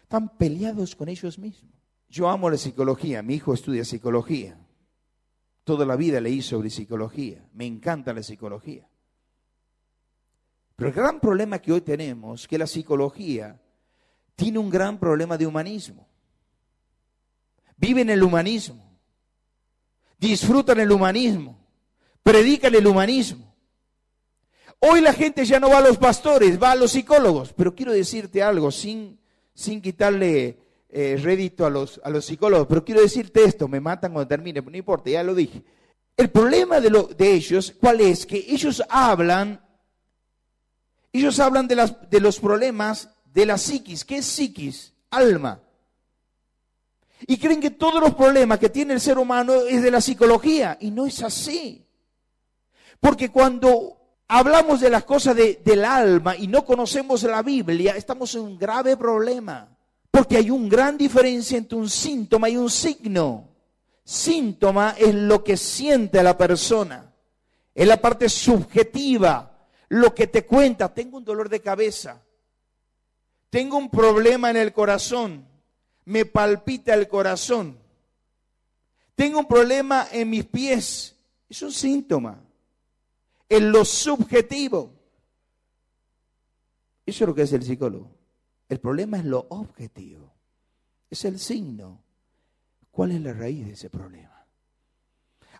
Están 0.00 0.30
peleados 0.38 0.96
con 0.96 1.10
ellos 1.10 1.38
mismos. 1.38 1.70
Yo 2.08 2.26
amo 2.26 2.48
la 2.48 2.56
psicología, 2.56 3.22
mi 3.22 3.34
hijo 3.34 3.52
estudia 3.52 3.84
psicología. 3.84 4.58
Toda 5.62 5.84
la 5.84 5.94
vida 5.94 6.22
leí 6.22 6.40
sobre 6.40 6.70
psicología. 6.70 7.46
Me 7.52 7.66
encanta 7.66 8.14
la 8.14 8.22
psicología. 8.22 8.88
Pero 10.74 10.88
el 10.88 10.94
gran 10.94 11.20
problema 11.20 11.58
que 11.58 11.70
hoy 11.70 11.82
tenemos 11.82 12.40
es 12.40 12.48
que 12.48 12.56
la 12.56 12.66
psicología 12.66 13.60
tiene 14.34 14.58
un 14.58 14.70
gran 14.70 14.98
problema 14.98 15.36
de 15.36 15.46
humanismo. 15.46 16.08
Viven 17.76 18.08
el 18.08 18.22
humanismo, 18.22 18.98
disfrutan 20.18 20.80
el 20.80 20.90
humanismo, 20.90 21.58
predican 22.22 22.74
el 22.74 22.86
humanismo. 22.86 23.45
Hoy 24.80 25.00
la 25.00 25.12
gente 25.12 25.44
ya 25.44 25.58
no 25.58 25.70
va 25.70 25.78
a 25.78 25.82
los 25.82 25.98
pastores, 25.98 26.62
va 26.62 26.72
a 26.72 26.76
los 26.76 26.92
psicólogos. 26.92 27.52
Pero 27.52 27.74
quiero 27.74 27.92
decirte 27.92 28.42
algo 28.42 28.70
sin, 28.70 29.18
sin 29.54 29.80
quitarle 29.80 30.58
eh, 30.88 31.18
rédito 31.22 31.66
a 31.66 31.70
los, 31.70 32.00
a 32.04 32.10
los 32.10 32.24
psicólogos, 32.24 32.66
pero 32.68 32.84
quiero 32.84 33.00
decirte 33.00 33.44
esto, 33.44 33.68
me 33.68 33.80
matan 33.80 34.12
cuando 34.12 34.28
termine, 34.28 34.62
no 34.62 34.76
importa, 34.76 35.10
ya 35.10 35.22
lo 35.22 35.34
dije. 35.34 35.62
El 36.16 36.30
problema 36.30 36.80
de, 36.80 37.06
de 37.16 37.32
ellos, 37.32 37.74
¿cuál 37.78 38.00
es? 38.00 38.24
Que 38.24 38.36
ellos 38.48 38.82
hablan 38.88 39.60
ellos 41.16 41.40
hablan 41.40 41.66
de, 41.66 41.76
las, 41.76 42.10
de 42.10 42.20
los 42.20 42.38
problemas 42.38 43.08
de 43.32 43.46
la 43.46 43.56
psiquis. 43.56 44.04
¿Qué 44.04 44.18
es 44.18 44.26
psiquis? 44.26 44.92
Alma. 45.10 45.62
Y 47.26 47.38
creen 47.38 47.60
que 47.60 47.70
todos 47.70 48.02
los 48.02 48.14
problemas 48.14 48.58
que 48.58 48.68
tiene 48.68 48.92
el 48.92 49.00
ser 49.00 49.18
humano 49.18 49.54
es 49.62 49.82
de 49.82 49.90
la 49.90 50.02
psicología. 50.02 50.76
Y 50.78 50.90
no 50.90 51.06
es 51.06 51.22
así. 51.22 51.86
Porque 53.00 53.30
cuando 53.30 54.05
hablamos 54.28 54.80
de 54.80 54.90
las 54.90 55.04
cosas 55.04 55.36
del 55.36 55.84
alma 55.84 56.36
y 56.36 56.46
no 56.46 56.64
conocemos 56.64 57.22
la 57.24 57.42
Biblia, 57.42 57.96
estamos 57.96 58.34
en 58.34 58.42
un 58.42 58.58
grave 58.58 58.96
problema. 58.96 59.68
Porque 60.10 60.38
hay 60.38 60.50
una 60.50 60.68
gran 60.68 60.96
diferencia 60.96 61.58
entre 61.58 61.76
un 61.76 61.90
síntoma 61.90 62.48
y 62.48 62.56
un 62.56 62.70
signo. 62.70 63.48
Síntoma 64.02 64.94
es 64.98 65.14
lo 65.14 65.44
que 65.44 65.56
siente 65.56 66.22
la 66.22 66.38
persona. 66.38 67.12
Es 67.74 67.86
la 67.86 68.00
parte 68.00 68.28
subjetiva 68.28 69.56
lo 69.88 70.14
que 70.14 70.26
te 70.26 70.44
cuenta, 70.44 70.92
tengo 70.92 71.18
un 71.18 71.24
dolor 71.24 71.48
de 71.48 71.60
cabeza, 71.60 72.22
tengo 73.50 73.76
un 73.76 73.88
problema 73.88 74.50
en 74.50 74.56
el 74.56 74.72
corazón, 74.72 75.46
me 76.04 76.24
palpita 76.24 76.94
el 76.94 77.08
corazón, 77.08 77.78
tengo 79.14 79.38
un 79.38 79.46
problema 79.46 80.08
en 80.10 80.30
mis 80.30 80.44
pies, 80.44 81.16
es 81.48 81.62
un 81.62 81.72
síntoma, 81.72 82.40
en 83.48 83.72
lo 83.72 83.84
subjetivo. 83.84 84.92
Eso 87.04 87.24
es 87.24 87.28
lo 87.28 87.34
que 87.34 87.42
es 87.42 87.52
el 87.52 87.62
psicólogo. 87.62 88.10
El 88.68 88.80
problema 88.80 89.18
es 89.18 89.24
lo 89.24 89.46
objetivo, 89.50 90.32
es 91.08 91.24
el 91.24 91.38
signo. 91.38 92.02
¿Cuál 92.90 93.12
es 93.12 93.20
la 93.20 93.32
raíz 93.32 93.66
de 93.66 93.72
ese 93.72 93.90
problema? 93.90 94.44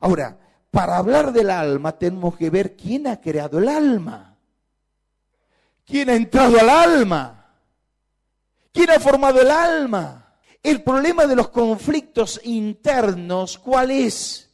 Ahora, 0.01 0.39
para 0.71 0.97
hablar 0.97 1.33
del 1.33 1.51
alma 1.51 1.99
tenemos 1.99 2.37
que 2.37 2.51
ver 2.51 2.77
quién 2.77 3.07
ha 3.07 3.21
creado 3.21 3.59
el 3.59 3.69
alma. 3.69 4.37
¿Quién 5.85 6.11
ha 6.11 6.17
entrado 6.17 6.59
al 6.59 6.69
alma? 6.69 7.55
¿Quién 8.73 8.91
ha 8.91 8.99
formado 8.99 9.41
el 9.41 9.51
alma? 9.51 10.35
El 10.63 10.83
problema 10.83 11.27
de 11.27 11.37
los 11.37 11.49
conflictos 11.51 12.41
internos, 12.43 13.57
¿cuál 13.57 13.93
es? 13.93 14.46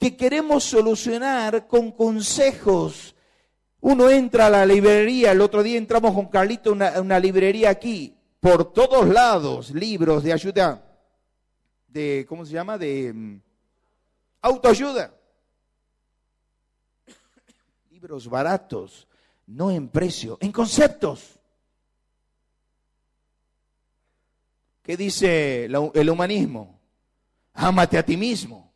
Que 0.00 0.16
queremos 0.16 0.64
solucionar 0.64 1.68
con 1.68 1.92
consejos. 1.92 3.14
Uno 3.80 4.10
entra 4.10 4.46
a 4.46 4.50
la 4.50 4.66
librería, 4.66 5.30
el 5.30 5.40
otro 5.40 5.62
día 5.62 5.78
entramos 5.78 6.14
con 6.14 6.26
Carlito 6.26 6.72
a 6.72 7.00
una, 7.00 7.20
librería 7.20 7.70
aquí, 7.70 8.16
por 8.40 8.72
todos 8.72 9.06
lados, 9.06 9.70
libros 9.70 10.24
de 10.24 10.32
ayuda, 10.32 10.82
de, 11.86 12.26
¿cómo 12.28 12.44
se 12.44 12.52
llama? 12.52 12.76
De 12.76 13.12
mm, 13.12 13.40
Autoayuda. 14.42 15.14
Libros 17.90 18.28
baratos, 18.28 19.06
no 19.46 19.70
en 19.70 19.88
precio, 19.88 20.38
en 20.40 20.50
conceptos. 20.50 21.38
¿Qué 24.82 24.96
dice 24.96 25.66
el 25.66 26.10
humanismo? 26.10 26.80
Ámate 27.52 27.98
a 27.98 28.02
ti 28.02 28.16
mismo. 28.16 28.69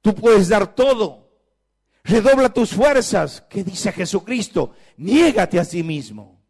Tú 0.00 0.14
puedes 0.14 0.48
dar 0.48 0.74
todo. 0.74 1.30
Redobla 2.04 2.52
tus 2.52 2.74
fuerzas. 2.74 3.44
¿Qué 3.48 3.62
dice 3.62 3.92
Jesucristo? 3.92 4.72
Niégate 4.96 5.58
a 5.58 5.64
sí 5.64 5.82
mismo. 5.82 6.40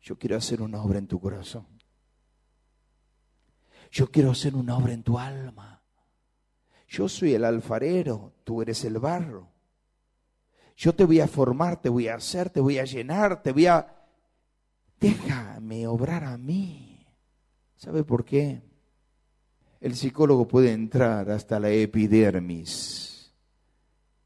Yo 0.00 0.18
quiero 0.18 0.36
hacer 0.36 0.62
una 0.62 0.82
obra 0.82 0.98
en 0.98 1.06
tu 1.06 1.20
corazón. 1.20 1.66
Yo 3.90 4.10
quiero 4.10 4.32
hacer 4.32 4.54
una 4.54 4.76
obra 4.76 4.92
en 4.92 5.02
tu 5.02 5.18
alma. 5.18 5.82
Yo 6.88 7.08
soy 7.08 7.34
el 7.34 7.44
alfarero, 7.44 8.34
tú 8.44 8.62
eres 8.62 8.84
el 8.84 8.98
barro. 8.98 9.48
Yo 10.76 10.94
te 10.94 11.04
voy 11.04 11.20
a 11.20 11.28
formar, 11.28 11.80
te 11.80 11.88
voy 11.88 12.08
a 12.08 12.16
hacer, 12.16 12.50
te 12.50 12.60
voy 12.60 12.78
a 12.78 12.84
llenar, 12.84 13.42
te 13.42 13.52
voy 13.52 13.66
a... 13.66 13.94
Déjame 15.00 15.86
obrar 15.86 16.24
a 16.24 16.36
mí. 16.36 17.06
¿Sabe 17.76 18.04
por 18.04 18.24
qué? 18.24 18.62
El 19.84 19.96
psicólogo 19.96 20.48
puede 20.48 20.72
entrar 20.72 21.30
hasta 21.30 21.60
la 21.60 21.68
epidermis 21.68 23.30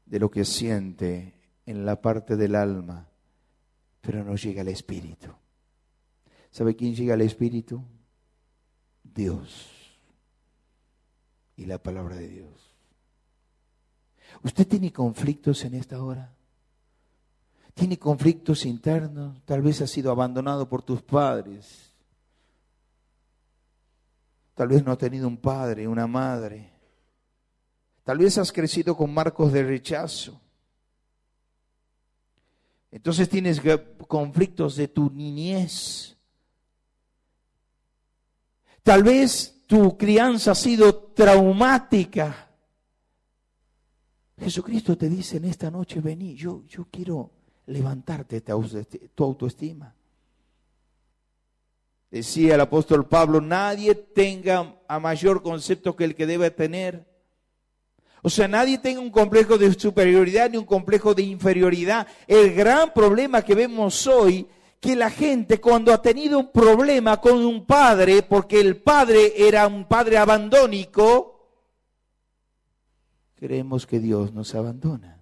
de 0.05 0.17
lo 0.17 0.31
que 0.31 0.45
siente 0.45 1.33
en 1.65 1.85
la 1.85 1.99
parte 2.01 2.37
del 2.37 2.55
alma, 2.55 3.09
pero 3.99 4.23
no 4.23 4.37
llega 4.37 4.61
al 4.61 4.69
espíritu. 4.69 5.27
¿Sabe 6.49 6.77
quién 6.77 6.95
llega 6.95 7.15
al 7.15 7.19
espíritu? 7.19 7.83
Dios 9.03 9.99
y 11.57 11.65
la 11.65 11.77
palabra 11.77 12.15
de 12.15 12.29
Dios. 12.29 12.77
¿Usted 14.41 14.65
tiene 14.65 14.93
conflictos 14.93 15.65
en 15.65 15.73
esta 15.73 16.01
hora? 16.01 16.37
¿Tiene 17.73 17.99
conflictos 17.99 18.65
internos? 18.65 19.43
Tal 19.43 19.61
vez 19.61 19.81
ha 19.81 19.87
sido 19.87 20.09
abandonado 20.09 20.69
por 20.69 20.83
tus 20.83 21.01
padres. 21.01 21.88
Tal 24.59 24.67
vez 24.67 24.83
no 24.83 24.91
ha 24.91 24.97
tenido 24.97 25.25
un 25.25 25.37
padre, 25.37 25.87
una 25.87 26.05
madre. 26.05 26.69
Tal 28.03 28.17
vez 28.17 28.37
has 28.37 28.51
crecido 28.51 28.93
con 28.93 29.13
marcos 29.13 29.53
de 29.53 29.63
rechazo. 29.63 30.37
Entonces 32.91 33.29
tienes 33.29 33.61
conflictos 34.05 34.75
de 34.75 34.89
tu 34.89 35.11
niñez. 35.11 36.17
Tal 38.83 39.01
vez 39.01 39.63
tu 39.65 39.97
crianza 39.97 40.51
ha 40.51 40.55
sido 40.55 40.93
traumática. 41.13 42.51
Jesucristo 44.37 44.97
te 44.97 45.07
dice 45.07 45.37
en 45.37 45.45
esta 45.45 45.71
noche, 45.71 46.01
vení, 46.01 46.35
yo, 46.35 46.65
yo 46.67 46.85
quiero 46.91 47.31
levantarte 47.67 48.41
tu 48.41 49.23
autoestima. 49.23 49.95
Decía 52.11 52.55
el 52.55 52.61
apóstol 52.61 53.07
Pablo, 53.07 53.39
nadie 53.39 53.93
tenga 53.93 54.75
a 54.87 54.99
mayor 54.99 55.43
concepto 55.43 55.95
que 55.95 56.05
el 56.05 56.15
que 56.15 56.25
debe 56.25 56.49
tener. 56.49 57.07
O 58.21 58.29
sea, 58.29 58.47
nadie 58.47 58.79
tenga 58.79 58.99
un 58.99 59.11
complejo 59.11 59.57
de 59.57 59.71
superioridad 59.73 60.49
ni 60.49 60.57
un 60.57 60.65
complejo 60.65 61.13
de 61.13 61.23
inferioridad. 61.23 62.07
El 62.27 62.53
gran 62.53 62.93
problema 62.93 63.41
que 63.43 63.55
vemos 63.55 64.07
hoy 64.07 64.47
que 64.79 64.95
la 64.95 65.09
gente 65.09 65.59
cuando 65.59 65.93
ha 65.93 66.01
tenido 66.01 66.39
un 66.39 66.51
problema 66.51 67.19
con 67.19 67.45
un 67.45 67.65
padre, 67.65 68.23
porque 68.23 68.59
el 68.59 68.77
padre 68.77 69.33
era 69.35 69.67
un 69.67 69.85
padre 69.85 70.17
abandónico, 70.17 71.39
creemos 73.35 73.85
que 73.85 73.99
Dios 73.99 74.33
nos 74.33 74.55
abandona. 74.55 75.18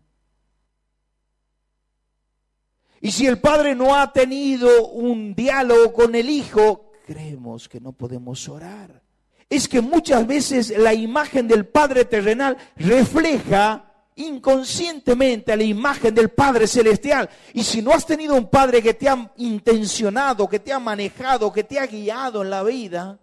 Y 3.01 3.11
si 3.11 3.27
el 3.27 3.39
padre 3.39 3.75
no 3.75 3.95
ha 3.95 4.11
tenido 4.11 4.87
un 4.87 5.35
diálogo 5.35 5.93
con 5.93 6.15
el 6.15 6.29
hijo, 6.29 6.91
creemos 7.05 7.69
que 7.69 7.79
no 7.79 7.93
podemos 7.93 8.47
orar. 8.49 9.01
Es 9.49 9.67
que 9.67 9.81
muchas 9.81 10.27
veces 10.27 10.77
la 10.77 10.93
imagen 10.93 11.47
del 11.47 11.65
Padre 11.65 12.03
terrenal 12.03 12.57
refleja 12.75 13.87
inconscientemente 14.17 15.53
a 15.53 15.55
la 15.55 15.63
imagen 15.63 16.13
del 16.13 16.29
Padre 16.29 16.67
Celestial. 16.67 17.29
Y 17.53 17.63
si 17.63 17.81
no 17.81 17.91
has 17.91 18.05
tenido 18.05 18.35
un 18.35 18.49
Padre 18.49 18.81
que 18.81 18.93
te 18.93 19.07
ha 19.07 19.31
intencionado, 19.37 20.49
que 20.49 20.59
te 20.59 20.73
ha 20.73 20.79
manejado, 20.79 21.53
que 21.53 21.63
te 21.63 21.79
ha 21.79 21.87
guiado 21.87 22.41
en 22.41 22.49
la 22.49 22.63
vida, 22.63 23.19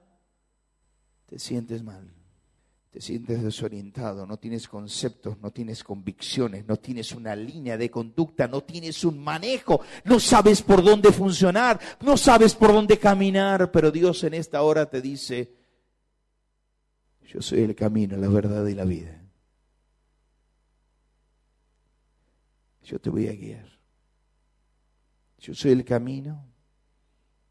te 1.26 1.38
sientes 1.38 1.82
mal, 1.82 2.13
te 2.94 3.00
sientes 3.00 3.42
desorientado, 3.42 4.24
no 4.24 4.37
tienes 4.37 4.68
conceptos, 4.68 5.37
no 5.40 5.50
tienes 5.50 5.83
convicciones, 5.83 6.64
no 6.64 6.76
tienes 6.76 7.11
una 7.11 7.35
línea 7.35 7.76
de 7.76 7.90
conducta, 7.90 8.46
no 8.46 8.61
tienes 8.61 9.02
un 9.02 9.18
manejo, 9.18 9.80
no 10.04 10.20
sabes 10.20 10.62
por 10.62 10.80
dónde 10.80 11.11
funcionar, 11.11 11.80
no 12.02 12.16
sabes 12.16 12.54
por 12.54 12.72
dónde 12.72 12.96
caminar, 12.96 13.72
pero 13.72 13.90
Dios 13.90 14.22
en 14.22 14.35
esta 14.35 14.62
hora 14.62 14.88
te 14.88 15.02
dice, 15.02 15.57
yo 17.26 17.42
soy 17.42 17.62
el 17.62 17.74
camino, 17.74 18.16
la 18.16 18.28
verdad 18.28 18.64
y 18.68 18.74
la 18.76 18.85
vida. 18.85 19.20
yo 22.85 23.00
te 23.00 23.11
voy 23.11 23.26
a 23.26 23.33
guiar. 23.33 23.66
Yo 25.38 25.52
soy 25.52 25.72
el 25.72 25.85
camino 25.85 26.46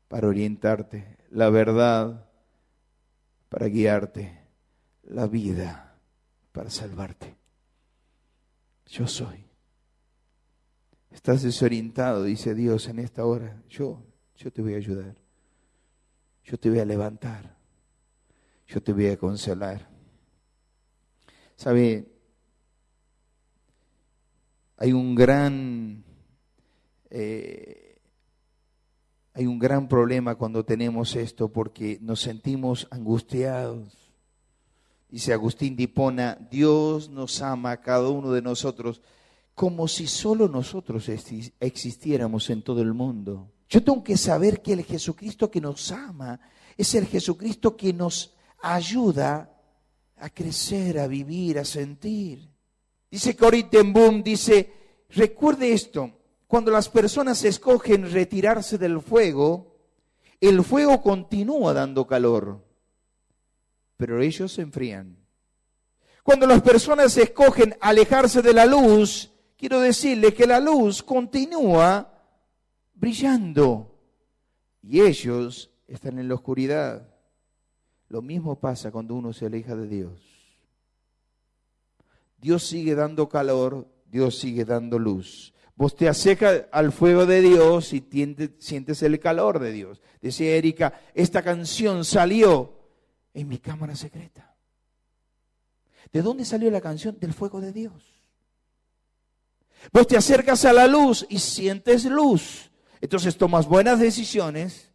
para 0.08 0.30
orientarte, 0.30 1.18
la 1.32 1.50
verdad 1.50 2.30
para 3.50 3.68
guiarte, 3.68 4.43
la 5.04 5.28
vida 5.28 5.98
para 6.52 6.70
salvarte. 6.70 7.36
Yo 8.88 9.08
soy. 9.08 9.46
Estás 11.12 11.44
desorientado, 11.44 12.24
dice 12.24 12.56
Dios 12.56 12.88
en 12.88 13.00
esta 13.00 13.26
hora. 13.26 13.62
Yo, 13.70 14.04
yo 14.36 14.52
te 14.52 14.62
voy 14.62 14.74
a 14.74 14.78
ayudar. 14.78 15.16
Yo 16.44 16.60
te 16.60 16.70
voy 16.70 16.80
a 16.80 16.86
levantar. 16.86 17.56
Yo 18.68 18.82
te 18.82 18.94
voy 18.94 19.08
a 19.08 19.18
consolar. 19.18 19.88
¿Sabe? 21.56 22.14
hay 24.84 24.92
un 24.92 25.16
gran 25.16 26.04
eh, 27.10 28.02
hay 29.34 29.46
un 29.46 29.58
gran 29.58 29.88
problema 29.88 30.36
cuando 30.36 30.66
tenemos 30.66 31.16
esto 31.16 31.48
porque 31.48 32.00
nos 32.02 32.20
sentimos 32.20 32.88
angustiados. 32.92 34.03
Dice 35.14 35.32
Agustín 35.32 35.76
Dipona, 35.76 36.40
Dios 36.50 37.08
nos 37.08 37.40
ama 37.44 37.70
a 37.70 37.82
cada 37.82 38.10
uno 38.10 38.32
de 38.32 38.42
nosotros 38.42 39.00
como 39.54 39.88
si 39.88 40.08
solo 40.08 40.48
nosotros 40.48 41.08
existiéramos 41.60 42.50
en 42.50 42.64
todo 42.64 42.82
el 42.82 42.96
mundo. 42.96 43.52
Yo 43.70 43.84
tengo 43.84 44.04
que 44.04 44.18
saber 44.18 44.64
que 44.64 44.74
el 44.74 44.84
Jesucristo 44.84 45.52
que 45.52 45.62
nos 45.62 45.92
ama 45.92 46.40
es 46.76 46.96
el 46.96 47.06
Jesucristo 47.06 47.78
que 47.78 47.94
nos 47.94 48.34
ayuda 48.60 49.56
a 50.18 50.32
crecer, 50.32 50.98
a 50.98 51.06
vivir, 51.06 51.60
a 51.60 51.64
sentir. 51.64 52.50
Dice 53.12 53.36
Cory 53.36 53.68
Boom, 53.86 54.24
dice, 54.24 54.74
recuerde 55.10 55.74
esto, 55.74 56.10
cuando 56.48 56.72
las 56.72 56.90
personas 56.90 57.44
escogen 57.44 58.12
retirarse 58.12 58.80
del 58.80 59.00
fuego, 59.00 59.78
el 60.42 60.64
fuego 60.64 61.04
continúa 61.04 61.72
dando 61.72 62.08
calor, 62.08 62.63
pero 64.04 64.22
ellos 64.22 64.52
se 64.52 64.62
enfrían. 64.62 65.16
Cuando 66.24 66.46
las 66.46 66.62
personas 66.62 67.16
escogen 67.16 67.78
alejarse 67.80 68.42
de 68.42 68.54
la 68.54 68.66
luz, 68.66 69.32
quiero 69.56 69.80
decirle 69.80 70.34
que 70.34 70.46
la 70.46 70.60
luz 70.60 71.02
continúa 71.02 72.22
brillando 72.96 73.98
y 74.82 75.00
ellos 75.00 75.72
están 75.88 76.20
en 76.20 76.28
la 76.28 76.36
oscuridad. 76.36 77.16
Lo 78.10 78.22
mismo 78.22 78.60
pasa 78.60 78.92
cuando 78.92 79.16
uno 79.16 79.32
se 79.32 79.46
aleja 79.46 79.74
de 79.74 79.88
Dios. 79.88 80.20
Dios 82.40 82.66
sigue 82.66 82.96
dando 82.96 83.30
calor, 83.30 83.88
Dios 84.06 84.38
sigue 84.38 84.66
dando 84.66 85.00
luz. 85.00 85.54
Vos 85.78 85.96
te 85.96 86.10
acercas 86.10 86.66
al 86.74 86.92
fuego 86.92 87.26
de 87.26 87.40
Dios 87.40 87.94
y 87.94 88.04
sientes 88.58 89.02
el 89.02 89.18
calor 89.22 89.60
de 89.60 89.72
Dios. 89.72 90.02
Decía 90.22 90.58
Erika, 90.58 91.00
esta 91.14 91.42
canción 91.42 92.04
salió 92.04 92.83
en 93.34 93.48
mi 93.48 93.58
cámara 93.58 93.96
secreta. 93.96 94.56
¿De 96.12 96.22
dónde 96.22 96.46
salió 96.46 96.70
la 96.70 96.82
canción? 96.82 97.18
Del 97.20 97.34
fuego 97.34 97.62
de 97.62 97.72
Dios. 97.72 98.14
Vos 99.92 100.08
te 100.08 100.18
acercas 100.18 100.66
a 100.66 100.74
la 100.74 100.88
luz 100.88 101.26
y 101.30 101.40
sientes 101.40 102.06
luz. 102.06 102.72
Entonces 103.02 103.38
tomas 103.38 103.68
buenas 103.68 104.00
decisiones. 104.00 104.92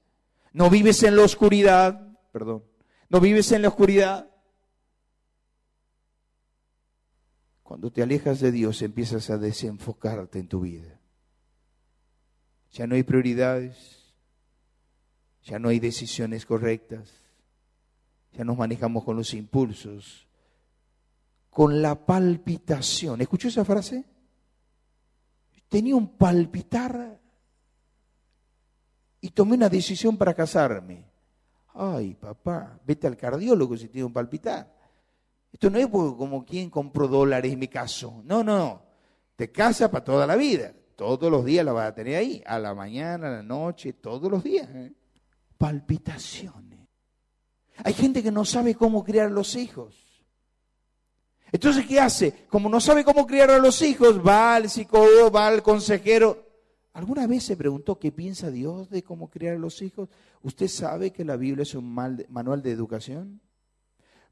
No 0.53 0.71
vives 0.71 1.03
en 1.03 1.17
la 1.17 1.23
oscuridad, 1.23 2.17
perdón. 2.33 2.65
No 3.09 3.21
vives 3.21 3.53
en 3.53 3.63
la 3.63 3.69
oscuridad. 3.69 4.31
Cuando 7.63 7.91
te 7.91 8.03
alejas 8.03 8.41
de 8.41 8.51
Dios 8.51 8.81
empiezas 8.81 9.29
a 9.29 9.37
desenfocarte 9.37 10.39
en 10.39 10.49
tu 10.49 10.61
vida. 10.61 10.99
Ya 12.73 12.87
no 12.87 12.95
hay 12.95 13.03
prioridades, 13.03 14.15
ya 15.43 15.59
no 15.59 15.69
hay 15.69 15.79
decisiones 15.79 16.47
correctas, 16.47 17.11
ya 18.39 18.45
nos 18.45 18.57
manejamos 18.57 19.03
con 19.03 19.17
los 19.17 19.35
impulsos, 19.35 20.29
con 21.51 21.83
la 21.83 22.07
palpitación. 22.07 23.21
¿Escuchó 23.21 23.49
esa 23.49 23.65
frase? 23.65 24.05
Tenía 25.69 25.97
un 25.97 26.17
palpitar 26.17 27.21
y 29.21 29.31
tomé 29.31 29.57
una 29.57 29.69
decisión 29.69 30.17
para 30.17 30.35
casarme. 30.35 31.05
Ay, 31.75 32.15
papá, 32.15 32.79
vete 32.87 33.09
al 33.09 33.17
cardiólogo 33.17 33.77
si 33.77 33.89
tiene 33.89 34.05
un 34.05 34.13
palpitar. 34.13 34.73
Esto 35.53 35.69
no 35.69 35.79
es 35.79 35.89
como 35.89 36.45
quien 36.45 36.71
compró 36.71 37.09
dólares 37.09 37.53
en 37.53 37.59
mi 37.59 37.67
caso. 37.67 38.23
No, 38.25 38.45
no. 38.45 38.83
Te 39.35 39.51
casa 39.51 39.91
para 39.91 40.05
toda 40.05 40.29
la 40.29 40.37
vida. 40.37 40.73
Todos 40.95 41.29
los 41.29 41.45
días 41.45 41.65
la 41.65 41.73
vas 41.73 41.89
a 41.89 41.95
tener 41.95 42.15
ahí. 42.15 42.41
A 42.47 42.61
la 42.61 42.73
mañana, 42.73 43.27
a 43.27 43.31
la 43.31 43.43
noche, 43.43 43.95
todos 43.95 44.31
los 44.31 44.45
días. 44.45 44.69
¿eh? 44.73 44.93
Palpitaciones. 45.57 46.78
Hay 47.85 47.95
gente 47.95 48.23
que 48.23 48.31
no 48.31 48.45
sabe 48.45 48.75
cómo 48.75 49.05
criar 49.05 49.31
los 49.31 49.55
hijos. 49.57 49.95
Entonces, 51.51 51.87
¿qué 51.87 51.99
hace? 51.99 52.47
Como 52.49 52.69
no 52.69 52.81
sabe 52.81 53.05
cómo 53.05 53.27
criar 53.27 53.51
a 53.51 53.59
los 53.59 53.81
hijos, 53.83 54.21
va 54.27 54.57
al 54.57 54.69
psicólogo, 54.69 55.31
va 55.31 55.49
al 55.49 55.63
consejero. 55.63 56.47
¿Alguna 56.93 57.27
vez 57.27 57.45
se 57.45 57.57
preguntó 57.57 57.99
qué 57.99 58.13
piensa 58.13 58.51
Dios 58.51 58.91
de 58.91 59.03
cómo 59.03 59.31
criar 59.31 59.55
a 59.55 59.59
los 59.59 59.81
hijos? 59.83 60.09
¿Usted 60.43 60.69
sabe 60.69 61.13
que 61.13 61.25
la 61.25 61.37
Biblia 61.37 61.63
es 61.63 61.75
un 61.75 61.93
manual 61.93 62.63
de 62.63 62.73
educación? 62.73 63.41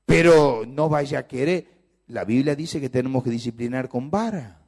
Pero 0.04 0.64
no 0.66 0.88
vaya 0.88 1.20
a 1.20 1.26
querer. 1.26 1.66
La 2.08 2.24
Biblia 2.24 2.54
dice 2.54 2.80
que 2.80 2.90
tenemos 2.90 3.22
que 3.24 3.30
disciplinar 3.30 3.88
con 3.88 4.10
vara. 4.10 4.60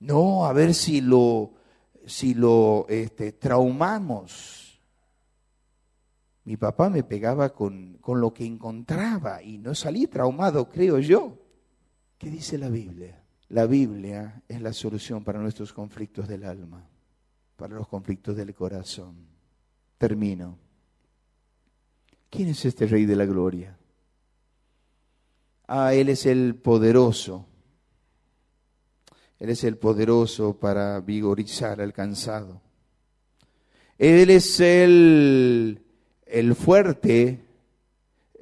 No, 0.00 0.46
a 0.46 0.52
ver 0.52 0.74
si 0.74 1.00
lo, 1.00 1.52
si 2.06 2.34
lo 2.34 2.86
este, 2.88 3.32
traumamos. 3.32 4.63
Mi 6.44 6.56
papá 6.56 6.90
me 6.90 7.02
pegaba 7.02 7.52
con, 7.52 7.98
con 8.00 8.20
lo 8.20 8.34
que 8.34 8.44
encontraba 8.44 9.42
y 9.42 9.58
no 9.58 9.74
salí 9.74 10.06
traumado, 10.06 10.68
creo 10.68 10.98
yo. 10.98 11.38
¿Qué 12.18 12.30
dice 12.30 12.58
la 12.58 12.68
Biblia? 12.68 13.24
La 13.48 13.66
Biblia 13.66 14.42
es 14.48 14.60
la 14.60 14.72
solución 14.72 15.24
para 15.24 15.38
nuestros 15.38 15.72
conflictos 15.72 16.28
del 16.28 16.44
alma, 16.44 16.86
para 17.56 17.74
los 17.74 17.88
conflictos 17.88 18.36
del 18.36 18.54
corazón. 18.54 19.26
Termino. 19.98 20.58
¿Quién 22.30 22.48
es 22.48 22.64
este 22.64 22.86
Rey 22.86 23.06
de 23.06 23.16
la 23.16 23.26
Gloria? 23.26 23.78
Ah, 25.68 25.94
Él 25.94 26.08
es 26.08 26.26
el 26.26 26.56
poderoso. 26.56 27.46
Él 29.38 29.50
es 29.50 29.62
el 29.64 29.76
poderoso 29.76 30.58
para 30.58 31.00
vigorizar 31.00 31.80
al 31.80 31.92
cansado. 31.92 32.60
Él 33.98 34.30
es 34.30 34.58
el, 34.60 35.83
el 36.34 36.56
fuerte, 36.56 37.38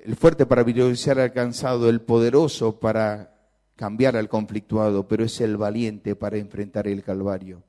el 0.03 0.17
fuerte 0.17 0.47
para 0.47 0.63
vigorizar 0.63 1.21
al 1.21 1.31
cansado, 1.35 1.91
el 1.91 2.01
poderoso 2.01 2.81
para 2.81 3.37
cambiar 3.77 4.17
al 4.17 4.31
conflictuado, 4.31 5.07
pero 5.07 5.25
es 5.25 5.39
el 5.43 5.59
valiente 5.59 6.17
para 6.17 6.39
enfrentar 6.39 6.89
el 6.89 7.03
Calvario. 7.03 7.63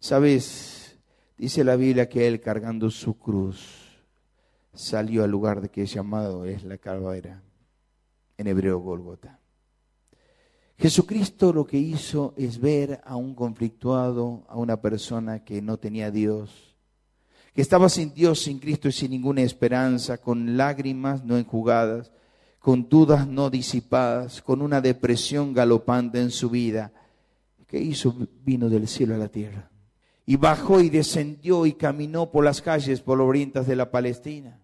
Sabes, 0.00 0.98
dice 1.38 1.62
la 1.62 1.76
Biblia 1.76 2.08
que 2.08 2.26
Él 2.26 2.40
cargando 2.40 2.90
su 2.90 3.16
cruz 3.16 4.02
salió 4.72 5.22
al 5.22 5.30
lugar 5.30 5.60
de 5.60 5.68
que 5.68 5.82
es 5.82 5.92
llamado 5.92 6.44
es 6.46 6.64
la 6.64 6.76
Calvera 6.76 7.40
en 8.36 8.48
hebreo 8.48 8.80
Golgota. 8.80 9.38
Jesucristo 10.78 11.52
lo 11.52 11.64
que 11.64 11.78
hizo 11.78 12.34
es 12.36 12.58
ver 12.58 13.00
a 13.04 13.14
un 13.14 13.36
conflictuado, 13.36 14.42
a 14.48 14.56
una 14.56 14.80
persona 14.80 15.44
que 15.44 15.62
no 15.62 15.76
tenía 15.76 16.10
Dios, 16.10 16.63
que 17.54 17.62
estaba 17.62 17.88
sin 17.88 18.12
Dios, 18.12 18.42
sin 18.42 18.58
Cristo 18.58 18.88
y 18.88 18.92
sin 18.92 19.12
ninguna 19.12 19.42
esperanza, 19.42 20.18
con 20.18 20.56
lágrimas 20.56 21.24
no 21.24 21.38
enjugadas, 21.38 22.10
con 22.58 22.88
dudas 22.88 23.28
no 23.28 23.48
disipadas, 23.48 24.42
con 24.42 24.60
una 24.60 24.80
depresión 24.80 25.54
galopante 25.54 26.20
en 26.20 26.32
su 26.32 26.50
vida. 26.50 26.92
¿Qué 27.68 27.78
hizo? 27.78 28.14
Vino 28.44 28.68
del 28.68 28.88
cielo 28.88 29.14
a 29.14 29.18
la 29.18 29.28
tierra. 29.28 29.70
Y 30.26 30.36
bajó 30.36 30.80
y 30.80 30.90
descendió 30.90 31.64
y 31.64 31.74
caminó 31.74 32.30
por 32.30 32.44
las 32.44 32.60
calles 32.60 33.00
por 33.00 33.20
orientas 33.20 33.68
de 33.68 33.76
la 33.76 33.90
Palestina. 33.90 34.58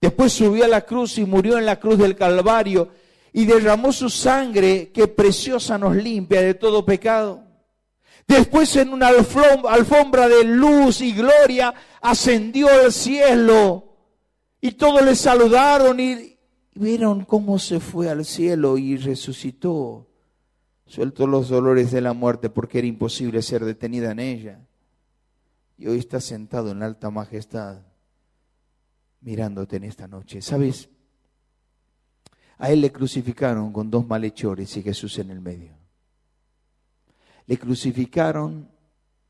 Después 0.00 0.32
subió 0.32 0.64
a 0.64 0.68
la 0.68 0.80
cruz 0.80 1.16
y 1.18 1.24
murió 1.24 1.58
en 1.58 1.66
la 1.66 1.78
cruz 1.78 1.98
del 1.98 2.16
Calvario 2.16 2.88
y 3.32 3.44
derramó 3.44 3.92
su 3.92 4.10
sangre 4.10 4.90
que 4.90 5.06
preciosa 5.06 5.78
nos 5.78 5.94
limpia 5.94 6.40
de 6.40 6.54
todo 6.54 6.84
pecado. 6.84 7.45
Después 8.26 8.74
en 8.76 8.92
una 8.92 9.08
alfombra 9.08 10.28
de 10.28 10.44
luz 10.44 11.00
y 11.00 11.12
gloria 11.12 11.72
ascendió 12.00 12.68
al 12.68 12.92
cielo 12.92 13.96
y 14.60 14.72
todos 14.72 15.04
le 15.04 15.14
saludaron 15.14 16.00
y 16.00 16.36
vieron 16.74 17.24
cómo 17.24 17.58
se 17.58 17.78
fue 17.78 18.10
al 18.10 18.24
cielo 18.24 18.78
y 18.78 18.96
resucitó. 18.96 20.08
Suelto 20.86 21.26
los 21.26 21.48
dolores 21.48 21.90
de 21.90 22.00
la 22.00 22.12
muerte 22.12 22.50
porque 22.50 22.78
era 22.78 22.86
imposible 22.86 23.42
ser 23.42 23.64
detenida 23.64 24.10
en 24.10 24.20
ella. 24.20 24.66
Y 25.78 25.86
hoy 25.86 25.98
está 25.98 26.20
sentado 26.20 26.70
en 26.70 26.82
alta 26.82 27.10
majestad 27.10 27.82
mirándote 29.20 29.76
en 29.76 29.84
esta 29.84 30.08
noche. 30.08 30.42
¿Sabes? 30.42 30.88
A 32.58 32.70
él 32.70 32.80
le 32.80 32.90
crucificaron 32.92 33.72
con 33.72 33.90
dos 33.90 34.06
malhechores 34.06 34.76
y 34.76 34.82
Jesús 34.82 35.18
en 35.18 35.30
el 35.30 35.40
medio. 35.40 35.85
Le 37.46 37.58
crucificaron 37.58 38.68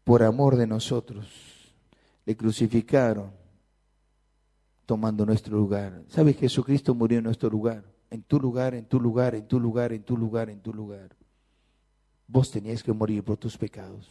por 0.04 0.22
amor 0.22 0.56
de 0.56 0.66
nosotros. 0.66 1.26
Le 2.24 2.36
crucificaron 2.36 3.30
tomando 4.86 5.26
nuestro 5.26 5.56
lugar. 5.56 6.02
¿Sabes? 6.08 6.36
Jesucristo 6.38 6.94
murió 6.94 7.18
en 7.18 7.24
nuestro 7.24 7.50
lugar. 7.50 7.84
En 8.10 8.22
tu 8.22 8.40
lugar, 8.40 8.74
en 8.74 8.86
tu 8.86 9.00
lugar, 9.00 9.34
en 9.34 9.46
tu 9.46 9.58
lugar, 9.58 9.92
en 9.92 10.02
tu 10.02 10.16
lugar, 10.16 10.48
en 10.48 10.60
tu 10.60 10.72
lugar. 10.72 11.16
Vos 12.28 12.50
tenías 12.50 12.82
que 12.82 12.92
morir 12.92 13.22
por 13.24 13.36
tus 13.36 13.58
pecados. 13.58 14.08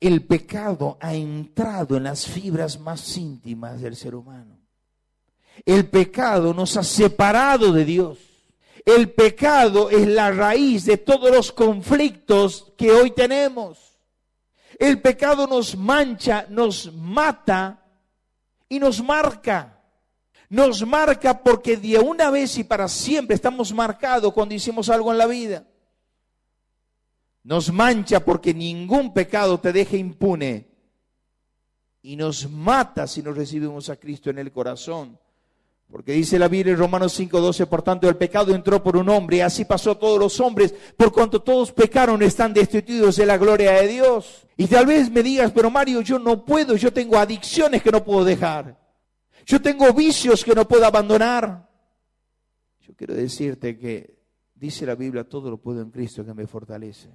El 0.00 0.24
pecado 0.24 0.98
ha 1.00 1.14
entrado 1.14 1.96
en 1.96 2.04
las 2.04 2.26
fibras 2.26 2.78
más 2.78 3.16
íntimas 3.16 3.80
del 3.80 3.96
ser 3.96 4.14
humano. 4.14 4.58
El 5.64 5.88
pecado 5.88 6.52
nos 6.52 6.76
ha 6.76 6.82
separado 6.82 7.72
de 7.72 7.84
Dios. 7.84 8.18
El 8.84 9.12
pecado 9.12 9.88
es 9.88 10.06
la 10.06 10.30
raíz 10.30 10.84
de 10.84 10.98
todos 10.98 11.30
los 11.30 11.52
conflictos 11.52 12.72
que 12.76 12.90
hoy 12.90 13.12
tenemos. 13.12 13.98
El 14.78 15.00
pecado 15.00 15.46
nos 15.46 15.76
mancha, 15.76 16.46
nos 16.50 16.92
mata 16.92 17.82
y 18.68 18.78
nos 18.78 19.02
marca. 19.02 19.80
Nos 20.50 20.86
marca 20.86 21.42
porque 21.42 21.76
de 21.76 21.98
una 21.98 22.30
vez 22.30 22.58
y 22.58 22.64
para 22.64 22.88
siempre 22.88 23.34
estamos 23.34 23.72
marcados 23.72 24.32
cuando 24.34 24.54
hicimos 24.54 24.90
algo 24.90 25.10
en 25.10 25.18
la 25.18 25.26
vida. 25.26 25.66
Nos 27.42 27.72
mancha 27.72 28.20
porque 28.24 28.52
ningún 28.52 29.14
pecado 29.14 29.58
te 29.58 29.72
deja 29.72 29.96
impune. 29.96 30.68
Y 32.02 32.16
nos 32.16 32.50
mata 32.50 33.06
si 33.06 33.22
no 33.22 33.32
recibimos 33.32 33.88
a 33.88 33.96
Cristo 33.96 34.28
en 34.28 34.38
el 34.38 34.52
corazón. 34.52 35.18
Porque 35.94 36.10
dice 36.10 36.40
la 36.40 36.48
Biblia 36.48 36.72
en 36.72 36.80
Romanos 36.80 37.12
5:12, 37.16 37.66
por 37.66 37.82
tanto 37.82 38.08
el 38.08 38.16
pecado 38.16 38.52
entró 38.52 38.82
por 38.82 38.96
un 38.96 39.08
hombre 39.08 39.44
así 39.44 39.64
pasó 39.64 39.92
a 39.92 39.98
todos 40.00 40.18
los 40.18 40.40
hombres, 40.40 40.74
por 40.96 41.12
cuanto 41.12 41.40
todos 41.40 41.70
pecaron 41.70 42.20
están 42.20 42.52
destituidos 42.52 43.14
de 43.14 43.24
la 43.24 43.38
gloria 43.38 43.74
de 43.74 43.86
Dios. 43.86 44.44
Y 44.56 44.66
tal 44.66 44.86
vez 44.86 45.08
me 45.08 45.22
digas, 45.22 45.52
pero 45.52 45.70
Mario, 45.70 46.00
yo 46.00 46.18
no 46.18 46.44
puedo, 46.44 46.74
yo 46.74 46.92
tengo 46.92 47.16
adicciones 47.16 47.80
que 47.80 47.92
no 47.92 48.02
puedo 48.02 48.24
dejar. 48.24 48.76
Yo 49.46 49.62
tengo 49.62 49.92
vicios 49.92 50.42
que 50.42 50.52
no 50.52 50.66
puedo 50.66 50.84
abandonar. 50.84 51.70
Yo 52.80 52.92
quiero 52.96 53.14
decirte 53.14 53.78
que 53.78 54.18
dice 54.52 54.86
la 54.86 54.96
Biblia, 54.96 55.22
todo 55.22 55.48
lo 55.48 55.58
puedo 55.58 55.80
en 55.80 55.92
Cristo 55.92 56.26
que 56.26 56.34
me 56.34 56.48
fortalece. 56.48 57.08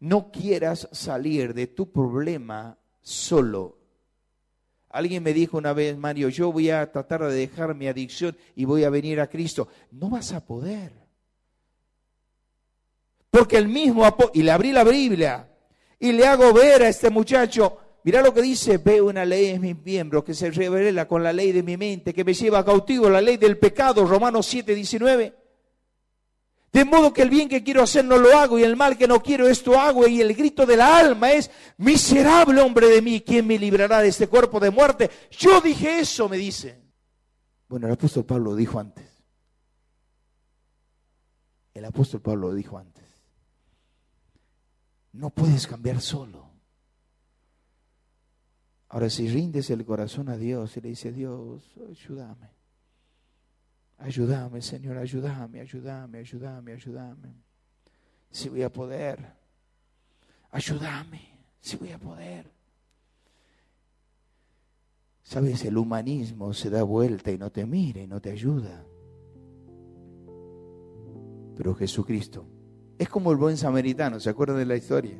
No 0.00 0.32
quieras 0.32 0.88
salir 0.90 1.54
de 1.54 1.68
tu 1.68 1.92
problema 1.92 2.76
solo 3.02 3.81
Alguien 4.92 5.22
me 5.22 5.32
dijo 5.32 5.56
una 5.56 5.72
vez, 5.72 5.96
Mario, 5.96 6.28
yo 6.28 6.52
voy 6.52 6.68
a 6.68 6.92
tratar 6.92 7.24
de 7.24 7.34
dejar 7.34 7.74
mi 7.74 7.88
adicción 7.88 8.36
y 8.54 8.66
voy 8.66 8.84
a 8.84 8.90
venir 8.90 9.20
a 9.20 9.26
Cristo. 9.26 9.68
No 9.90 10.10
vas 10.10 10.32
a 10.32 10.44
poder. 10.44 10.92
Porque 13.30 13.56
el 13.56 13.68
mismo, 13.68 14.04
y 14.34 14.42
le 14.42 14.50
abrí 14.50 14.70
la 14.70 14.84
Biblia 14.84 15.48
y 15.98 16.12
le 16.12 16.26
hago 16.26 16.52
ver 16.52 16.82
a 16.82 16.88
este 16.88 17.08
muchacho, 17.08 17.78
mira 18.04 18.20
lo 18.20 18.34
que 18.34 18.42
dice, 18.42 18.76
veo 18.76 19.06
una 19.06 19.24
ley 19.24 19.46
en 19.46 19.62
mis 19.62 19.82
miembros 19.82 20.24
que 20.24 20.34
se 20.34 20.50
revela 20.50 21.08
con 21.08 21.22
la 21.22 21.32
ley 21.32 21.52
de 21.52 21.62
mi 21.62 21.78
mente, 21.78 22.12
que 22.12 22.24
me 22.24 22.34
lleva 22.34 22.62
cautivo, 22.62 23.08
la 23.08 23.22
ley 23.22 23.38
del 23.38 23.56
pecado, 23.56 24.04
Romanos 24.04 24.44
7, 24.46 24.74
19. 24.74 25.41
De 26.72 26.86
modo 26.86 27.12
que 27.12 27.20
el 27.20 27.28
bien 27.28 27.50
que 27.50 27.62
quiero 27.62 27.82
hacer 27.82 28.02
no 28.04 28.16
lo 28.16 28.36
hago 28.36 28.58
y 28.58 28.62
el 28.62 28.76
mal 28.76 28.96
que 28.96 29.06
no 29.06 29.22
quiero 29.22 29.46
esto 29.46 29.78
hago. 29.78 30.06
Y 30.06 30.22
el 30.22 30.34
grito 30.34 30.64
de 30.64 30.78
la 30.78 30.98
alma 30.98 31.32
es, 31.32 31.50
miserable 31.76 32.62
hombre 32.62 32.88
de 32.88 33.02
mí, 33.02 33.20
¿quién 33.20 33.46
me 33.46 33.58
librará 33.58 34.00
de 34.00 34.08
este 34.08 34.26
cuerpo 34.26 34.58
de 34.58 34.70
muerte? 34.70 35.10
Yo 35.30 35.60
dije 35.60 36.00
eso, 36.00 36.30
me 36.30 36.38
dice. 36.38 36.80
Bueno, 37.68 37.88
el 37.88 37.92
apóstol 37.92 38.24
Pablo 38.24 38.52
lo 38.52 38.56
dijo 38.56 38.78
antes. 38.78 39.04
El 41.74 41.84
apóstol 41.84 42.22
Pablo 42.22 42.48
lo 42.48 42.54
dijo 42.54 42.78
antes. 42.78 43.04
No 45.12 45.28
puedes 45.28 45.66
cambiar 45.66 46.00
solo. 46.00 46.50
Ahora, 48.88 49.10
si 49.10 49.28
rindes 49.28 49.68
el 49.70 49.84
corazón 49.84 50.30
a 50.30 50.38
Dios 50.38 50.76
y 50.76 50.80
le 50.80 50.88
dices, 50.90 51.14
Dios, 51.14 51.62
ayúdame. 51.90 52.61
Ayúdame, 53.98 54.60
Señor, 54.60 54.98
ayúdame, 54.98 55.60
ayúdame, 55.60 56.18
ayúdame, 56.18 56.72
ayúdame. 56.72 57.34
Si 58.30 58.48
voy 58.48 58.62
a 58.62 58.72
poder. 58.72 59.18
Ayúdame, 60.50 61.20
si 61.60 61.76
voy 61.76 61.92
a 61.92 61.98
poder. 61.98 62.50
Sabes, 65.22 65.64
el 65.64 65.78
humanismo 65.78 66.52
se 66.52 66.68
da 66.68 66.82
vuelta 66.82 67.30
y 67.30 67.38
no 67.38 67.50
te 67.50 67.64
mira 67.64 68.02
y 68.02 68.06
no 68.06 68.20
te 68.20 68.30
ayuda. 68.30 68.84
Pero 71.56 71.74
Jesucristo 71.74 72.46
es 72.98 73.08
como 73.08 73.30
el 73.30 73.38
buen 73.38 73.56
samaritano, 73.56 74.20
¿se 74.20 74.30
acuerdan 74.30 74.58
de 74.58 74.66
la 74.66 74.76
historia? 74.76 75.18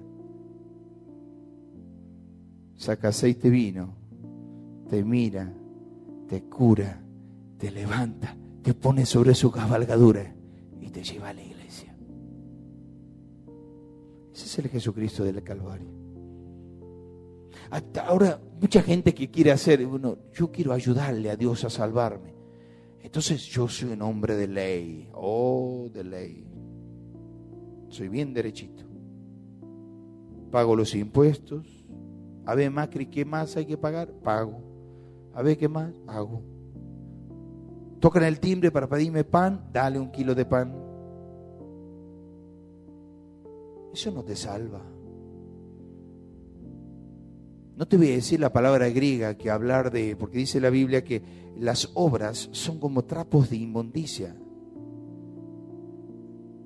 Saca 2.77 3.09
aceite 3.09 3.49
vino, 3.49 3.95
te 4.89 5.05
mira, 5.05 5.53
te 6.29 6.43
cura, 6.45 7.01
te 7.59 7.71
levanta 7.71 8.37
te 8.63 8.75
pone 8.75 9.05
sobre 9.05 9.35
su 9.35 9.51
cabalgadura 9.51 10.35
y 10.81 10.89
te 10.91 11.03
lleva 11.03 11.31
a 11.31 11.35
la 11.35 11.43
iglesia. 11.43 11.97
Ese 14.33 14.45
es 14.47 14.59
el 14.59 14.69
Jesucristo 14.69 15.25
del 15.25 15.43
Calvario. 15.43 15.89
Hasta 17.71 18.07
ahora, 18.07 18.41
mucha 18.61 18.83
gente 18.83 19.15
que 19.15 19.31
quiere 19.31 19.51
hacer, 19.51 19.85
bueno, 19.87 20.19
yo 20.33 20.53
quiero 20.53 20.73
ayudarle 20.73 21.31
a 21.31 21.37
Dios 21.37 21.65
a 21.65 21.71
salvarme. 21.71 22.35
Entonces 23.01 23.43
yo 23.47 23.67
soy 23.67 23.91
un 23.93 24.03
hombre 24.03 24.37
de 24.37 24.47
ley, 24.47 25.09
oh, 25.15 25.89
de 25.93 26.05
ley. 26.05 26.47
Soy 27.89 28.09
bien 28.09 28.33
derechito. 28.33 28.85
Pago 30.51 30.77
los 30.77 30.95
impuestos. 30.95 31.67
A 32.45 32.55
ver, 32.55 32.71
Macri, 32.71 33.07
¿qué 33.07 33.25
más 33.25 33.57
hay 33.57 33.67
que 33.67 33.77
pagar? 33.77 34.13
Pago. 34.23 34.63
A 35.35 35.43
ver, 35.43 35.57
¿qué 35.57 35.69
más? 35.69 35.95
Hago. 36.07 36.52
Tocan 38.03 38.25
el 38.25 38.41
timbre 38.41 38.73
para 38.73 38.89
pedirme 38.89 39.23
pan, 39.23 39.69
dale 39.73 39.97
un 39.97 40.11
kilo 40.11 40.35
de 40.35 40.45
pan. 40.45 40.75
Eso 43.95 44.11
no 44.11 44.25
te 44.25 44.35
salva. 44.35 44.83
No 47.77 47.87
te 47.87 47.97
voy 47.97 48.09
a 48.09 48.17
decir 48.17 48.41
la 48.41 48.53
palabra 48.53 48.89
griega 48.89 49.39
que 49.39 49.53
hablar 49.53 49.93
de, 49.93 50.17
porque 50.17 50.39
dice 50.39 50.61
la 50.61 50.71
Biblia 50.71 51.05
que 51.05 51.23
las 51.57 51.93
obras 51.95 52.49
son 52.51 52.81
como 52.81 53.05
trapos 53.05 53.51
de 53.51 53.59
inmundicia 53.59 54.35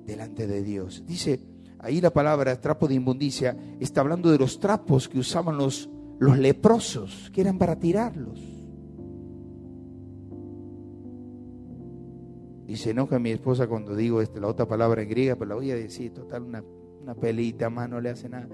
delante 0.07 0.47
de 0.47 0.63
Dios. 0.63 1.03
Dice 1.05 1.39
ahí 1.77 2.01
la 2.01 2.09
palabra 2.09 2.59
trapo 2.59 2.87
de 2.87 2.95
inmundicia, 2.95 3.55
está 3.79 4.01
hablando 4.01 4.31
de 4.31 4.39
los 4.39 4.59
trapos 4.59 5.07
que 5.07 5.19
usaban 5.19 5.55
los, 5.55 5.87
los 6.17 6.35
leprosos, 6.39 7.29
que 7.31 7.41
eran 7.41 7.59
para 7.59 7.77
tirarlos. 7.77 8.56
Y 12.67 12.75
se 12.75 12.91
enoja 12.91 13.17
mi 13.17 13.31
esposa 13.31 13.65
cuando 13.67 13.95
digo 13.95 14.21
este, 14.21 14.41
la 14.41 14.47
otra 14.47 14.67
palabra 14.67 15.01
en 15.01 15.09
griega, 15.09 15.35
pero 15.35 15.49
la 15.49 15.55
voy 15.55 15.71
a 15.71 15.75
decir, 15.75 16.13
total, 16.13 16.43
una, 16.43 16.63
una 17.01 17.15
pelita 17.15 17.69
más 17.69 17.89
no 17.89 18.01
le 18.01 18.09
hace 18.09 18.27
nada. 18.27 18.49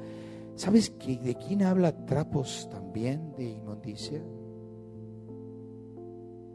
¿Sabes 0.56 0.91
que, 0.91 1.17
de 1.17 1.36
quién 1.36 1.63
habla 1.63 2.06
trapos 2.06 2.69
también 2.69 3.34
de 3.36 3.45
inmundicia? 3.45 4.21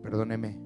Perdóneme, 0.03 0.57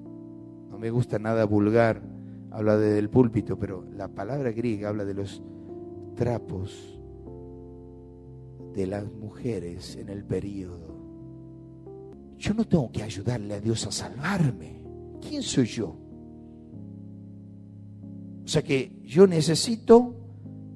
no 0.69 0.77
me 0.77 0.91
gusta 0.91 1.17
nada 1.17 1.45
vulgar, 1.45 2.03
habla 2.51 2.77
desde 2.77 2.99
el 2.99 3.09
púlpito, 3.09 3.57
pero 3.57 3.83
la 3.91 4.07
palabra 4.07 4.51
griega 4.51 4.89
habla 4.89 5.03
de 5.03 5.15
los 5.15 5.41
trapos 6.15 7.01
de 8.75 8.85
las 8.85 9.11
mujeres 9.11 9.95
en 9.95 10.09
el 10.09 10.23
periodo. 10.23 10.93
Yo 12.37 12.53
no 12.53 12.65
tengo 12.65 12.91
que 12.91 13.01
ayudarle 13.01 13.55
a 13.55 13.59
Dios 13.59 13.87
a 13.87 13.91
salvarme. 13.91 14.83
¿Quién 15.21 15.41
soy 15.41 15.65
yo? 15.65 16.02
O 18.43 18.47
sea 18.47 18.61
que 18.61 18.91
yo 19.03 19.25
necesito 19.27 20.15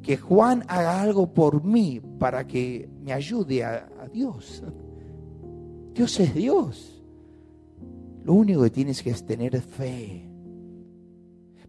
que 0.01 0.17
Juan 0.17 0.63
haga 0.67 1.01
algo 1.01 1.33
por 1.33 1.63
mí 1.63 1.99
para 2.17 2.47
que 2.47 2.89
me 3.01 3.11
ayude 3.11 3.63
a, 3.63 3.89
Dios. 4.13 4.63
Dios 5.93 6.19
es 6.21 6.33
Dios. 6.33 7.03
Lo 8.23 8.33
único 8.33 8.63
que 8.63 8.69
tienes 8.69 9.03
que 9.03 9.09
es 9.09 9.25
tener 9.25 9.59
fe. 9.61 10.23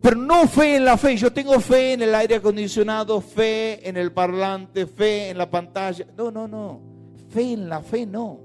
Pero 0.00 0.16
no 0.16 0.46
fe 0.46 0.76
en 0.76 0.84
la 0.84 0.96
fe. 0.96 1.16
Yo 1.16 1.32
tengo 1.32 1.58
fe 1.58 1.94
en 1.94 2.02
el 2.02 2.14
aire 2.14 2.36
acondicionado, 2.36 3.20
fe 3.20 3.88
en 3.88 3.96
el 3.96 4.12
parlante, 4.12 4.86
fe 4.86 5.30
en 5.30 5.38
la 5.38 5.50
pantalla. 5.50 6.06
No, 6.16 6.30
no, 6.30 6.46
no. 6.46 6.80
Fe 7.28 7.54
en 7.54 7.68
la 7.68 7.82
fe 7.82 8.06
no. 8.06 8.38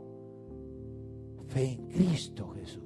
Fe 1.47 1.73
en 1.73 1.87
Cristo 1.87 2.53
Jesús. 2.59 2.81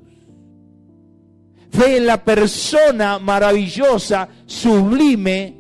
Fe 1.70 1.98
en 1.98 2.06
la 2.06 2.24
persona 2.24 3.20
maravillosa, 3.20 4.30
sublime, 4.46 5.56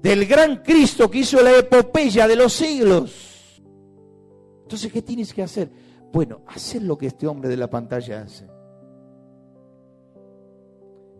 del 0.00 0.26
gran 0.26 0.62
Cristo 0.62 1.10
que 1.10 1.18
hizo 1.18 1.40
la 1.42 1.58
epopeya 1.58 2.26
de 2.26 2.36
los 2.36 2.52
siglos. 2.52 3.62
Entonces, 4.62 4.92
¿qué 4.92 5.02
tienes 5.02 5.32
que 5.32 5.42
hacer? 5.42 5.70
Bueno, 6.12 6.42
hacer 6.46 6.82
lo 6.82 6.96
que 6.96 7.06
este 7.06 7.26
hombre 7.26 7.48
de 7.48 7.56
la 7.56 7.70
pantalla 7.70 8.22
hace 8.22 8.46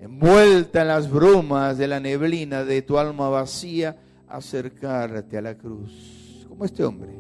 envuelta 0.03 0.83
en 0.83 0.89
las 0.89 1.09
brumas 1.09 1.79
de 1.79 1.87
la 1.87 2.01
neblina 2.01 2.65
de 2.65 2.83
tu 2.83 2.99
alma 2.99 3.29
vacía, 3.29 3.97
acercarte 4.27 5.39
a 5.39 5.43
la 5.43 5.57
cruz, 5.57 6.45
como 6.49 6.65
este 6.65 6.83
hombre, 6.83 7.13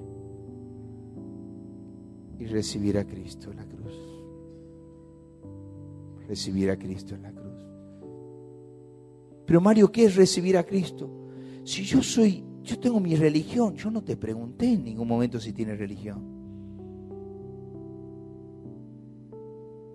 y 2.41 2.47
recibir 2.47 2.99
a 2.99 3.05
Cristo 3.05 3.53
la 3.53 3.63
cruz. 3.63 3.72
Recibir 6.33 6.71
a 6.71 6.79
Cristo 6.79 7.15
en 7.15 7.23
la 7.25 7.31
cruz. 7.31 7.53
Pero 9.45 9.61
Mario, 9.61 9.93
¿qué 9.93 10.07
es 10.07 10.17
recibir 10.17 10.57
a 10.57 10.65
Cristo? 10.65 11.11
Si 11.63 11.83
yo 11.83 12.03
soy, 12.03 12.43
yo 12.63 12.81
tengo 12.81 13.01
mi 13.01 13.15
religión, 13.17 13.75
yo 13.75 13.91
no 13.91 14.03
te 14.03 14.17
pregunté 14.17 14.73
en 14.73 14.83
ningún 14.83 15.07
momento 15.07 15.39
si 15.39 15.53
tienes 15.53 15.79
religión. 15.79 16.23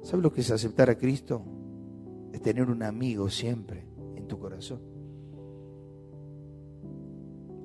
¿Sabes 0.03 0.21
lo 0.21 0.31
que 0.31 0.41
es 0.41 0.51
aceptar 0.51 0.91
a 0.91 0.95
Cristo? 0.95 1.43
es 2.31 2.43
tener 2.43 2.69
un 2.69 2.83
amigo 2.83 3.31
siempre 3.31 3.83
en 4.15 4.27
tu 4.27 4.37
corazón. 4.37 4.79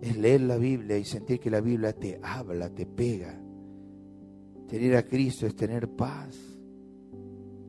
Es 0.01 0.17
leer 0.17 0.41
la 0.41 0.57
Biblia 0.57 0.97
y 0.97 1.05
sentir 1.05 1.39
que 1.39 1.51
la 1.51 1.61
Biblia 1.61 1.93
te 1.93 2.19
habla, 2.23 2.71
te 2.71 2.87
pega. 2.87 3.39
Tener 4.67 4.97
a 4.97 5.03
Cristo 5.05 5.47
es 5.47 5.55
tener 5.55 5.91
paz 5.91 6.52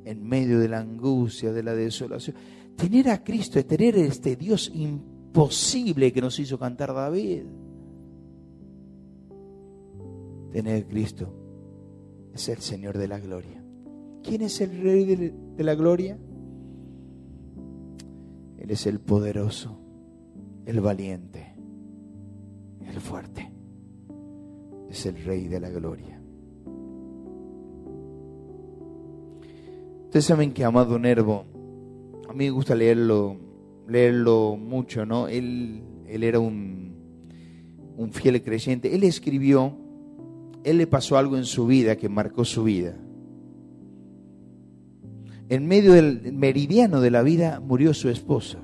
en 0.05 0.27
medio 0.27 0.59
de 0.59 0.67
la 0.67 0.79
angustia, 0.79 1.51
de 1.51 1.63
la 1.63 1.75
desolación. 1.75 2.35
Tener 2.75 3.09
a 3.09 3.23
Cristo 3.23 3.59
es 3.59 3.67
tener 3.67 3.95
este 3.97 4.35
Dios 4.35 4.71
imposible 4.73 6.11
que 6.11 6.21
nos 6.21 6.39
hizo 6.39 6.57
cantar 6.57 6.93
David. 6.93 7.43
Tener 10.51 10.83
a 10.83 10.87
Cristo 10.87 11.33
es 12.33 12.49
el 12.49 12.59
Señor 12.59 12.97
de 12.97 13.07
la 13.07 13.19
gloria. 13.19 13.63
¿Quién 14.23 14.41
es 14.41 14.61
el 14.61 14.81
Rey 14.81 15.05
de 15.05 15.63
la 15.63 15.75
gloria? 15.75 16.17
Él 18.63 18.71
es 18.71 18.87
el 18.87 19.01
poderoso, 19.01 19.77
el 20.65 20.79
valiente, 20.79 21.53
el 22.79 23.01
fuerte. 23.01 23.51
Es 24.89 25.05
el 25.05 25.21
rey 25.25 25.49
de 25.49 25.59
la 25.59 25.69
gloria. 25.69 26.22
Ustedes 30.13 30.25
saben 30.25 30.53
que 30.53 30.63
Amado 30.63 30.99
Nervo, 30.99 31.45
a 32.29 32.33
mí 32.33 32.45
me 32.45 32.51
gusta 32.51 32.75
leerlo, 32.75 33.35
leerlo 33.87 34.55
mucho, 34.55 35.05
¿no? 35.05 35.27
Él, 35.27 35.81
él 36.07 36.23
era 36.23 36.39
un, 36.39 36.93
un 37.97 38.13
fiel 38.13 38.41
creyente. 38.43 38.93
Él 38.93 39.03
escribió, 39.03 39.75
él 40.63 40.77
le 40.77 40.85
pasó 40.85 41.17
algo 41.17 41.35
en 41.35 41.45
su 41.45 41.65
vida 41.65 41.95
que 41.95 42.09
marcó 42.09 42.45
su 42.45 42.63
vida 42.63 42.95
en 45.49 45.67
medio 45.67 45.93
del 45.93 46.33
meridiano 46.33 47.01
de 47.01 47.11
la 47.11 47.21
vida 47.21 47.59
murió 47.59 47.93
su 47.93 48.09
esposa. 48.09 48.57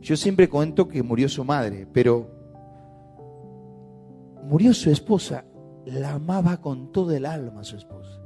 Yo 0.00 0.16
siempre 0.16 0.48
cuento 0.48 0.88
que 0.88 1.02
murió 1.02 1.28
su 1.28 1.44
madre, 1.44 1.86
pero 1.92 2.28
murió 4.44 4.72
su 4.72 4.90
esposa. 4.90 5.44
La 5.84 6.14
amaba 6.14 6.60
con 6.60 6.92
todo 6.92 7.12
el 7.12 7.24
alma 7.24 7.64
su 7.64 7.76
esposa, 7.76 8.17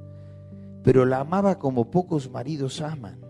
pero 0.83 1.05
la 1.05 1.21
amaba 1.21 1.59
como 1.59 1.90
pocos 1.90 2.31
maridos 2.31 2.81
aman. 2.81 3.21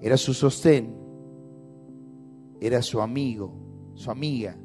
Era 0.00 0.16
su 0.16 0.34
sostén, 0.34 0.94
era 2.60 2.82
su 2.82 3.00
amigo, 3.00 3.92
su 3.94 4.10
amiga. 4.10 4.56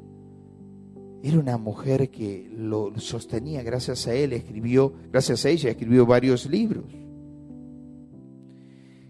Era 1.22 1.38
una 1.38 1.58
mujer 1.58 2.10
que 2.10 2.48
lo 2.52 2.92
sostenía, 2.98 3.62
gracias 3.62 4.06
a 4.06 4.14
él 4.14 4.32
escribió, 4.32 4.92
gracias 5.10 5.44
a 5.44 5.50
ella 5.50 5.70
escribió 5.70 6.06
varios 6.06 6.46
libros. 6.46 6.86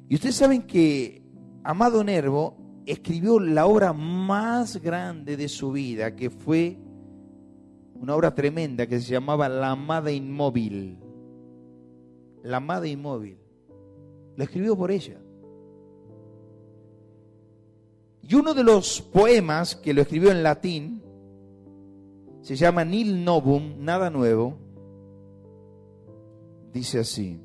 Y 0.08 0.14
ustedes 0.14 0.36
saben 0.36 0.62
que 0.62 1.22
Amado 1.62 2.02
Nervo 2.02 2.56
escribió 2.86 3.38
la 3.38 3.66
obra 3.66 3.92
más 3.92 4.78
grande 4.78 5.36
de 5.36 5.48
su 5.48 5.72
vida, 5.72 6.16
que 6.16 6.30
fue 6.30 6.78
una 8.00 8.14
obra 8.14 8.34
tremenda 8.34 8.86
que 8.86 9.00
se 9.00 9.12
llamaba 9.12 9.48
La 9.48 9.72
Amada 9.72 10.10
Inmóvil. 10.10 10.98
La 12.42 12.58
Amada 12.58 12.86
Inmóvil. 12.86 13.38
La 14.36 14.44
escribió 14.44 14.76
por 14.76 14.90
ella. 14.90 15.20
Y 18.22 18.34
uno 18.34 18.54
de 18.54 18.62
los 18.62 19.00
poemas 19.00 19.74
que 19.74 19.94
lo 19.94 20.02
escribió 20.02 20.30
en 20.30 20.42
latín, 20.42 21.02
se 22.42 22.56
llama 22.56 22.84
Nil 22.84 23.24
Novum, 23.24 23.76
nada 23.78 24.10
nuevo. 24.10 24.58
Dice 26.72 27.00
así. 27.00 27.40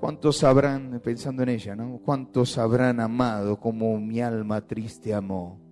¿Cuántos 0.00 0.44
habrán, 0.44 1.00
pensando 1.02 1.42
en 1.42 1.48
ella, 1.48 1.74
¿no? 1.74 2.00
¿Cuántos 2.04 2.56
habrán 2.56 3.00
amado 3.00 3.58
como 3.58 3.98
mi 3.98 4.20
alma 4.20 4.64
triste 4.66 5.12
amó? 5.12 5.67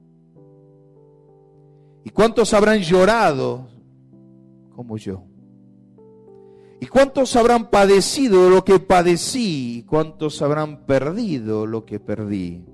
¿Y 2.07 2.11
cuántos 2.11 2.55
habrán 2.55 2.79
llorado 2.79 3.66
como 4.71 4.97
yo? 4.97 5.25
¿Y 6.79 6.87
cuántos 6.87 7.35
habrán 7.35 7.69
padecido 7.69 8.49
lo 8.49 8.64
que 8.64 8.79
padecí? 8.79 9.79
¿Y 9.79 9.83
cuántos 9.83 10.40
habrán 10.40 10.87
perdido 10.87 11.66
lo 11.66 11.85
que 11.85 11.99
perdí? 11.99 12.64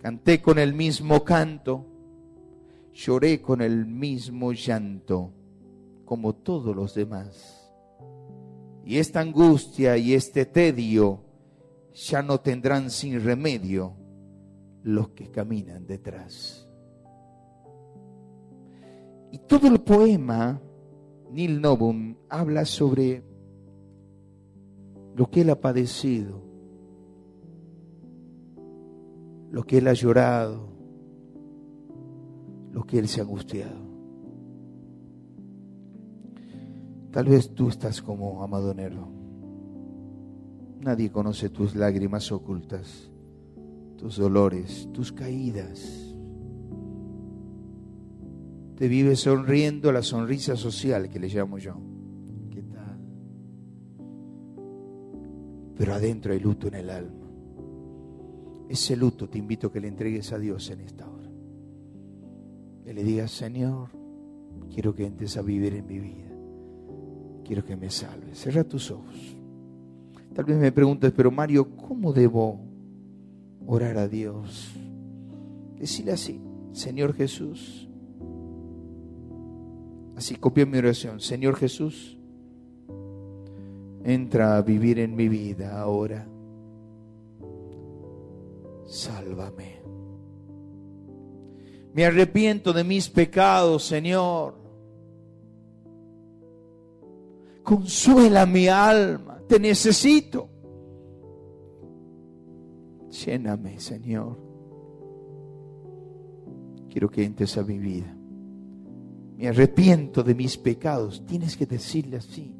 Canté 0.00 0.40
con 0.40 0.60
el 0.60 0.74
mismo 0.74 1.24
canto 1.24 1.88
lloré 2.94 3.42
con 3.42 3.60
el 3.60 3.84
mismo 3.84 4.52
llanto 4.52 5.32
como 6.04 6.34
todos 6.36 6.74
los 6.74 6.94
demás. 6.94 7.72
Y 8.84 8.98
esta 8.98 9.20
angustia 9.20 9.96
y 9.96 10.14
este 10.14 10.46
tedio 10.46 11.24
ya 11.92 12.22
no 12.22 12.38
tendrán 12.38 12.90
sin 12.90 13.20
remedio 13.22 13.96
los 14.82 15.08
que 15.10 15.30
caminan 15.30 15.86
detrás. 15.86 16.63
Y 19.34 19.38
todo 19.48 19.66
el 19.66 19.80
poema, 19.80 20.62
Nil 21.32 21.60
Novum, 21.60 22.14
habla 22.28 22.64
sobre 22.64 23.24
lo 25.16 25.28
que 25.28 25.40
él 25.40 25.50
ha 25.50 25.60
padecido, 25.60 26.40
lo 29.50 29.64
que 29.64 29.78
él 29.78 29.88
ha 29.88 29.92
llorado, 29.92 30.68
lo 32.70 32.84
que 32.84 33.00
Él 33.00 33.08
se 33.08 33.20
ha 33.20 33.24
angustiado. 33.24 33.74
Tal 37.10 37.26
vez 37.26 37.52
tú 37.54 37.70
estás 37.70 38.00
como 38.00 38.40
amado 38.40 38.72
Nero. 38.72 39.08
Nadie 40.78 41.10
conoce 41.10 41.50
tus 41.50 41.74
lágrimas 41.74 42.30
ocultas, 42.30 43.10
tus 43.96 44.16
dolores, 44.16 44.88
tus 44.92 45.10
caídas. 45.10 46.13
Te 48.76 48.88
vives 48.88 49.20
sonriendo 49.20 49.92
la 49.92 50.02
sonrisa 50.02 50.56
social 50.56 51.08
que 51.08 51.20
le 51.20 51.28
llamo 51.28 51.58
yo. 51.58 51.76
¿Qué 52.50 52.62
tal? 52.62 52.98
Pero 55.76 55.94
adentro 55.94 56.32
hay 56.32 56.40
luto 56.40 56.68
en 56.68 56.74
el 56.74 56.90
alma. 56.90 57.26
Ese 58.68 58.96
luto 58.96 59.28
te 59.28 59.38
invito 59.38 59.68
a 59.68 59.72
que 59.72 59.80
le 59.80 59.88
entregues 59.88 60.32
a 60.32 60.38
Dios 60.38 60.70
en 60.70 60.80
esta 60.80 61.08
hora 61.08 61.30
y 62.86 62.92
le 62.92 63.04
digas, 63.04 63.30
Señor, 63.30 63.88
quiero 64.72 64.94
que 64.94 65.06
entres 65.06 65.36
a 65.36 65.42
vivir 65.42 65.74
en 65.74 65.86
mi 65.86 65.98
vida. 65.98 66.30
Quiero 67.44 67.64
que 67.64 67.76
me 67.76 67.90
salves. 67.90 68.38
Cierra 68.40 68.64
tus 68.64 68.90
ojos. 68.90 69.36
Tal 70.34 70.44
vez 70.44 70.56
me 70.56 70.72
preguntes, 70.72 71.12
pero 71.14 71.30
Mario, 71.30 71.76
¿cómo 71.76 72.12
debo 72.12 72.60
orar 73.66 73.98
a 73.98 74.08
Dios. 74.08 74.72
Decirle 75.78 76.12
así, 76.12 76.40
Señor 76.72 77.14
Jesús. 77.14 77.88
Así 80.16 80.36
copio 80.36 80.66
mi 80.66 80.78
oración. 80.78 81.20
Señor 81.20 81.56
Jesús, 81.56 82.16
entra 84.04 84.56
a 84.56 84.62
vivir 84.62 84.98
en 84.98 85.16
mi 85.16 85.28
vida 85.28 85.80
ahora. 85.80 86.26
Sálvame. 88.86 89.82
Me 91.94 92.04
arrepiento 92.04 92.72
de 92.72 92.84
mis 92.84 93.08
pecados, 93.08 93.84
Señor. 93.84 94.54
Consuela 97.62 98.44
mi 98.46 98.68
alma. 98.68 99.40
Te 99.48 99.58
necesito. 99.58 100.48
Lléname, 103.10 103.78
Señor. 103.80 104.36
Quiero 106.90 107.08
que 107.10 107.24
entres 107.24 107.56
a 107.56 107.62
mi 107.62 107.78
vida. 107.78 108.13
Me 109.36 109.48
arrepiento 109.48 110.22
de 110.22 110.34
mis 110.34 110.56
pecados. 110.56 111.24
Tienes 111.26 111.56
que 111.56 111.66
decirle 111.66 112.18
así. 112.18 112.54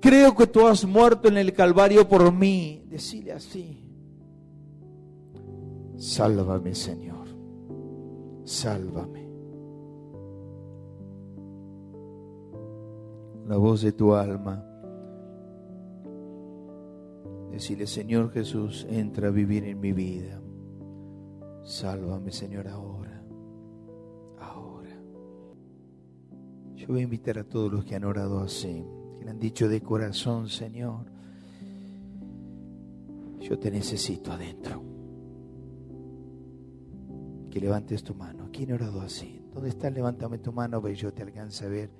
Creo 0.00 0.34
que 0.34 0.46
tú 0.46 0.66
has 0.66 0.84
muerto 0.84 1.28
en 1.28 1.36
el 1.36 1.52
Calvario 1.52 2.08
por 2.08 2.32
mí. 2.32 2.84
Decirle 2.88 3.32
así. 3.32 3.86
Sálvame, 5.96 6.74
Señor. 6.74 7.28
Sálvame. 8.44 9.22
La 13.46 13.56
voz 13.56 13.82
de 13.82 13.92
tu 13.92 14.14
alma 14.14 14.64
Decirle, 17.52 17.86
Señor 17.86 18.30
Jesús, 18.30 18.86
entra 18.88 19.28
a 19.28 19.30
vivir 19.30 19.64
en 19.64 19.78
mi 19.78 19.92
vida. 19.92 20.40
Sálvame, 21.62 22.32
Señor, 22.32 22.66
ahora. 22.66 23.01
Yo 26.82 26.88
voy 26.88 26.98
a 26.98 27.04
invitar 27.04 27.38
a 27.38 27.44
todos 27.44 27.72
los 27.72 27.84
que 27.84 27.94
han 27.94 28.02
orado 28.02 28.40
así, 28.40 28.84
que 29.16 29.24
le 29.24 29.30
han 29.30 29.38
dicho 29.38 29.68
de 29.68 29.80
corazón, 29.80 30.48
Señor, 30.48 31.06
yo 33.38 33.56
te 33.56 33.70
necesito 33.70 34.32
adentro. 34.32 34.82
Que 37.52 37.60
levantes 37.60 38.02
tu 38.02 38.16
mano. 38.16 38.48
¿Quién 38.52 38.72
ha 38.72 38.74
orado 38.74 39.00
así? 39.00 39.40
¿Dónde 39.54 39.68
estás? 39.68 39.92
Levántame 39.92 40.38
tu 40.38 40.52
mano, 40.52 40.80
ve 40.80 40.96
yo 40.96 41.12
te 41.12 41.22
alcance 41.22 41.64
a 41.64 41.68
ver. 41.68 41.90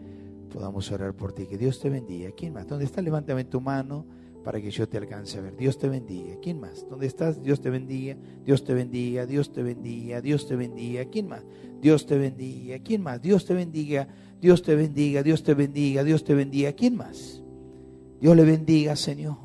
Podamos 0.52 0.90
orar 0.90 1.14
por 1.14 1.32
ti. 1.32 1.46
Que 1.46 1.56
Dios 1.56 1.78
te 1.78 1.88
bendiga. 1.88 2.32
¿Quién 2.32 2.52
más? 2.52 2.66
¿Dónde 2.66 2.84
estás? 2.84 3.04
Levántame 3.04 3.44
tu 3.44 3.60
mano 3.60 4.04
para 4.42 4.60
que 4.60 4.70
yo 4.70 4.88
te 4.88 4.98
alcance 4.98 5.38
a 5.38 5.42
ver. 5.42 5.56
Dios 5.56 5.78
te 5.78 5.88
bendiga. 5.88 6.36
¿Quién 6.42 6.60
más? 6.60 6.86
¿Dónde 6.88 7.06
estás? 7.06 7.42
Dios 7.42 7.60
te 7.60 7.70
bendiga. 7.70 8.16
Dios 8.44 8.64
te 8.64 8.74
bendiga. 8.74 9.26
Dios 9.26 9.52
te 9.52 9.62
bendiga. 9.62 10.20
Dios 10.20 10.46
te 10.46 10.56
bendiga. 10.56 11.04
¿Quién 11.06 11.28
más? 11.28 11.44
Dios 11.80 12.06
te 12.06 12.18
bendiga. 12.18 12.78
¿Quién 12.80 13.02
más? 13.02 13.22
Dios 13.22 13.44
te 13.44 13.54
bendiga. 13.54 14.08
Dios 14.40 14.62
te 14.62 14.74
bendiga. 14.74 15.22
Dios 15.22 15.42
te 15.42 15.54
bendiga. 15.54 16.04
Dios 16.04 16.24
te 16.24 16.34
bendiga. 16.34 16.72
¿Quién 16.72 16.96
más? 16.96 17.42
Dios 18.20 18.36
le 18.36 18.44
bendiga, 18.44 18.96
Señor. 18.96 19.36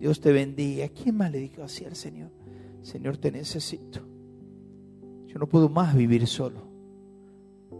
Dios 0.00 0.20
te 0.20 0.32
bendiga. 0.32 0.88
¿Quién 0.88 1.16
más 1.16 1.30
le 1.30 1.38
dijo 1.38 1.62
así 1.62 1.84
al 1.84 1.96
Señor? 1.96 2.30
Señor, 2.82 3.18
te 3.18 3.30
necesito. 3.30 4.00
Yo 5.26 5.38
no 5.38 5.46
puedo 5.46 5.68
más 5.68 5.94
vivir 5.94 6.26
solo. 6.26 6.68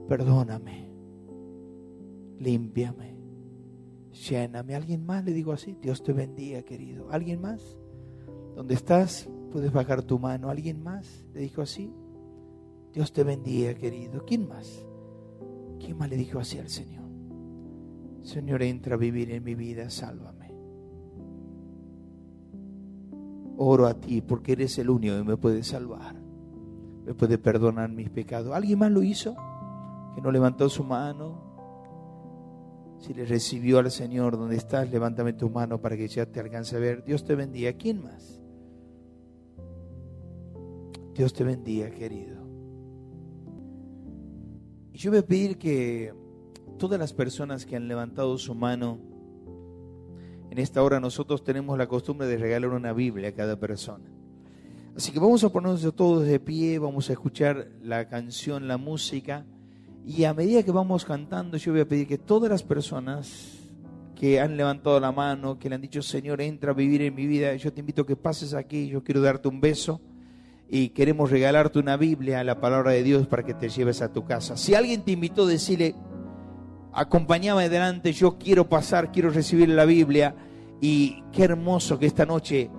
Perdóname. 0.09 0.89
Límpiame 2.39 3.18
lléname. 4.27 4.75
¿Alguien 4.75 5.05
más 5.05 5.25
le 5.25 5.33
digo 5.33 5.53
así? 5.53 5.77
Dios 5.81 6.03
te 6.03 6.13
bendiga, 6.13 6.63
querido. 6.63 7.11
¿Alguien 7.11 7.41
más? 7.41 7.79
¿Dónde 8.55 8.75
estás? 8.75 9.29
Puedes 9.53 9.73
bajar 9.73 10.03
tu 10.03 10.19
mano. 10.19 10.51
¿Alguien 10.51 10.83
más 10.83 11.27
le 11.33 11.41
dijo 11.41 11.63
así? 11.63 11.93
Dios 12.93 13.13
te 13.13 13.23
bendiga, 13.25 13.75
querido. 13.75 14.25
¿Quién 14.25 14.49
más? 14.49 14.85
¿Quién 15.79 15.97
más 15.97 16.11
le 16.11 16.17
dijo 16.17 16.39
así 16.39 16.59
al 16.59 16.69
Señor? 16.69 17.05
Señor, 18.23 18.63
entra 18.63 18.95
a 18.95 18.99
vivir 18.99 19.31
en 19.31 19.45
mi 19.45 19.55
vida, 19.55 19.89
sálvame. 19.91 20.53
Oro 23.57 23.87
a 23.87 23.95
ti 23.95 24.21
porque 24.21 24.53
eres 24.53 24.79
el 24.79 24.91
único 24.91 25.17
que 25.17 25.25
me 25.25 25.37
puede 25.37 25.63
salvar. 25.63 26.17
Me 27.05 27.15
puede 27.15 27.39
perdonar 27.39 27.91
mis 27.91 28.11
pecados. 28.11 28.55
¿Alguien 28.55 28.79
más 28.79 28.91
lo 28.91 29.03
hizo? 29.03 29.35
Que 30.15 30.21
no 30.21 30.31
levantó 30.31 30.69
su 30.69 30.85
mano, 30.85 31.48
si 32.99 33.15
le 33.15 33.25
recibió 33.25 33.79
al 33.79 33.91
Señor 33.91 34.37
donde 34.37 34.57
estás, 34.57 34.91
levántame 34.91 35.33
tu 35.33 35.49
mano 35.51 35.81
para 35.81 35.97
que 35.97 36.09
ya 36.09 36.27
te 36.27 36.41
alcance 36.41 36.77
a 36.77 36.81
ver. 36.81 37.05
Dios 37.05 37.25
te 37.25 37.35
bendiga. 37.35 37.73
¿Quién 37.73 38.03
más? 38.03 38.43
Dios 41.15 41.33
te 41.33 41.45
bendiga, 41.45 41.91
querido. 41.91 42.37
Y 44.93 44.99
yo 44.99 45.11
voy 45.11 45.21
a 45.21 45.27
pedir 45.27 45.59
que 45.59 46.13
todas 46.79 46.99
las 46.99 47.13
personas 47.13 47.67
que 47.67 47.77
han 47.77 47.89
levantado 47.89 48.37
su 48.39 48.55
mano, 48.55 48.99
en 50.51 50.59
esta 50.59 50.83
hora 50.83 50.99
nosotros 51.01 51.45
tenemos 51.45 51.77
la 51.79 51.87
costumbre 51.87 52.27
de 52.27 52.37
regalar 52.37 52.71
una 52.71 52.93
Biblia 52.93 53.29
a 53.29 53.33
cada 53.33 53.59
persona. 53.59 54.11
Así 54.97 55.13
que 55.13 55.21
vamos 55.21 55.45
a 55.45 55.51
ponernos 55.51 55.95
todos 55.95 56.27
de 56.27 56.41
pie, 56.41 56.81
vamos 56.81 57.09
a 57.11 57.13
escuchar 57.13 57.71
la 57.83 58.09
canción, 58.09 58.67
la 58.67 58.77
música. 58.77 59.47
Y 60.09 60.25
a 60.25 60.33
medida 60.33 60.63
que 60.63 60.73
vamos 60.73 61.05
cantando, 61.05 61.59
yo 61.59 61.73
voy 61.73 61.83
a 61.83 61.87
pedir 61.87 62.07
que 62.07 62.17
todas 62.17 62.49
las 62.49 62.63
personas 62.63 63.59
que 64.17 64.41
han 64.41 64.57
levantado 64.57 64.99
la 64.99 65.13
mano, 65.13 65.59
que 65.59 65.69
le 65.69 65.75
han 65.75 65.83
dicho, 65.83 66.01
Señor, 66.01 66.41
entra 66.41 66.71
a 66.71 66.75
vivir 66.75 67.03
en 67.03 67.15
mi 67.15 67.27
vida, 67.27 67.55
yo 67.57 67.71
te 67.75 67.81
invito 67.81 68.01
a 68.01 68.07
que 68.07 68.17
pases 68.17 68.55
aquí, 68.55 68.89
yo 68.89 69.05
quiero 69.05 69.21
darte 69.21 69.49
un 69.49 69.61
beso 69.61 70.01
y 70.67 70.89
queremos 70.89 71.31
regalarte 71.31 71.79
una 71.79 71.99
Biblia, 71.99 72.43
la 72.43 72.59
palabra 72.59 72.93
de 72.93 73.03
Dios, 73.03 73.27
para 73.27 73.43
que 73.43 73.53
te 73.53 73.69
lleves 73.69 74.01
a 74.01 74.11
tu 74.11 74.25
casa. 74.25 74.57
Si 74.57 74.75
alguien 74.75 75.03
te 75.03 75.13
invitó, 75.13 75.47
decirle, 75.47 75.95
acompáñame 76.95 77.65
adelante, 77.65 78.15
yo 78.15 78.39
quiero 78.39 78.67
pasar, 78.67 79.13
quiero 79.13 79.29
recibir 79.29 79.69
la 79.69 79.85
Biblia. 79.85 80.35
Y 80.81 81.23
qué 81.33 81.45
hermoso 81.45 81.99
que 81.99 82.07
esta 82.07 82.25
noche, 82.25 82.71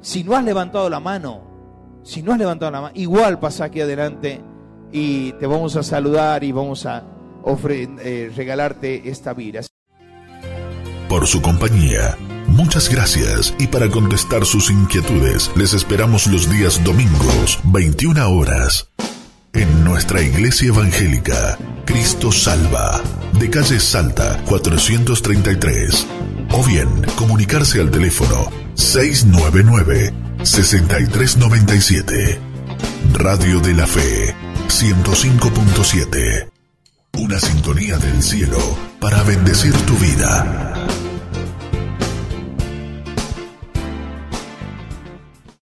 si 0.00 0.24
no 0.24 0.34
has 0.34 0.42
levantado 0.42 0.90
la 0.90 0.98
mano, 0.98 2.00
si 2.02 2.24
no 2.24 2.32
has 2.32 2.40
levantado 2.40 2.72
la 2.72 2.80
mano, 2.80 2.94
igual 2.96 3.38
pasa 3.38 3.66
aquí 3.66 3.80
adelante 3.80 4.40
y 4.92 5.32
te 5.32 5.46
vamos 5.46 5.74
a 5.76 5.82
saludar 5.82 6.44
y 6.44 6.52
vamos 6.52 6.86
a 6.86 7.02
eh, 7.44 8.30
regalarte 8.36 9.08
esta 9.08 9.32
vida. 9.34 9.62
Por 11.08 11.26
su 11.26 11.42
compañía, 11.42 12.16
muchas 12.46 12.88
gracias 12.88 13.54
y 13.58 13.66
para 13.66 13.88
contestar 13.90 14.46
sus 14.46 14.70
inquietudes 14.70 15.50
les 15.56 15.74
esperamos 15.74 16.26
los 16.26 16.48
días 16.50 16.82
domingos, 16.84 17.58
21 17.64 18.30
horas, 18.30 18.88
en 19.52 19.84
nuestra 19.84 20.22
iglesia 20.22 20.68
evangélica, 20.68 21.58
Cristo 21.84 22.32
Salva, 22.32 23.02
de 23.38 23.50
calle 23.50 23.80
Salta 23.80 24.40
433, 24.46 26.06
o 26.52 26.64
bien 26.64 26.88
comunicarse 27.16 27.80
al 27.80 27.90
teléfono 27.90 28.48
699 28.74 30.14
6397. 30.42 32.38
Radio 33.12 33.60
de 33.60 33.74
la 33.74 33.86
Fe 33.86 34.34
105.7. 34.72 36.50
Una 37.18 37.38
sintonía 37.38 37.98
del 37.98 38.22
cielo 38.22 38.58
para 39.00 39.22
bendecir 39.22 39.74
tu 39.84 39.92
vida. 39.96 41.01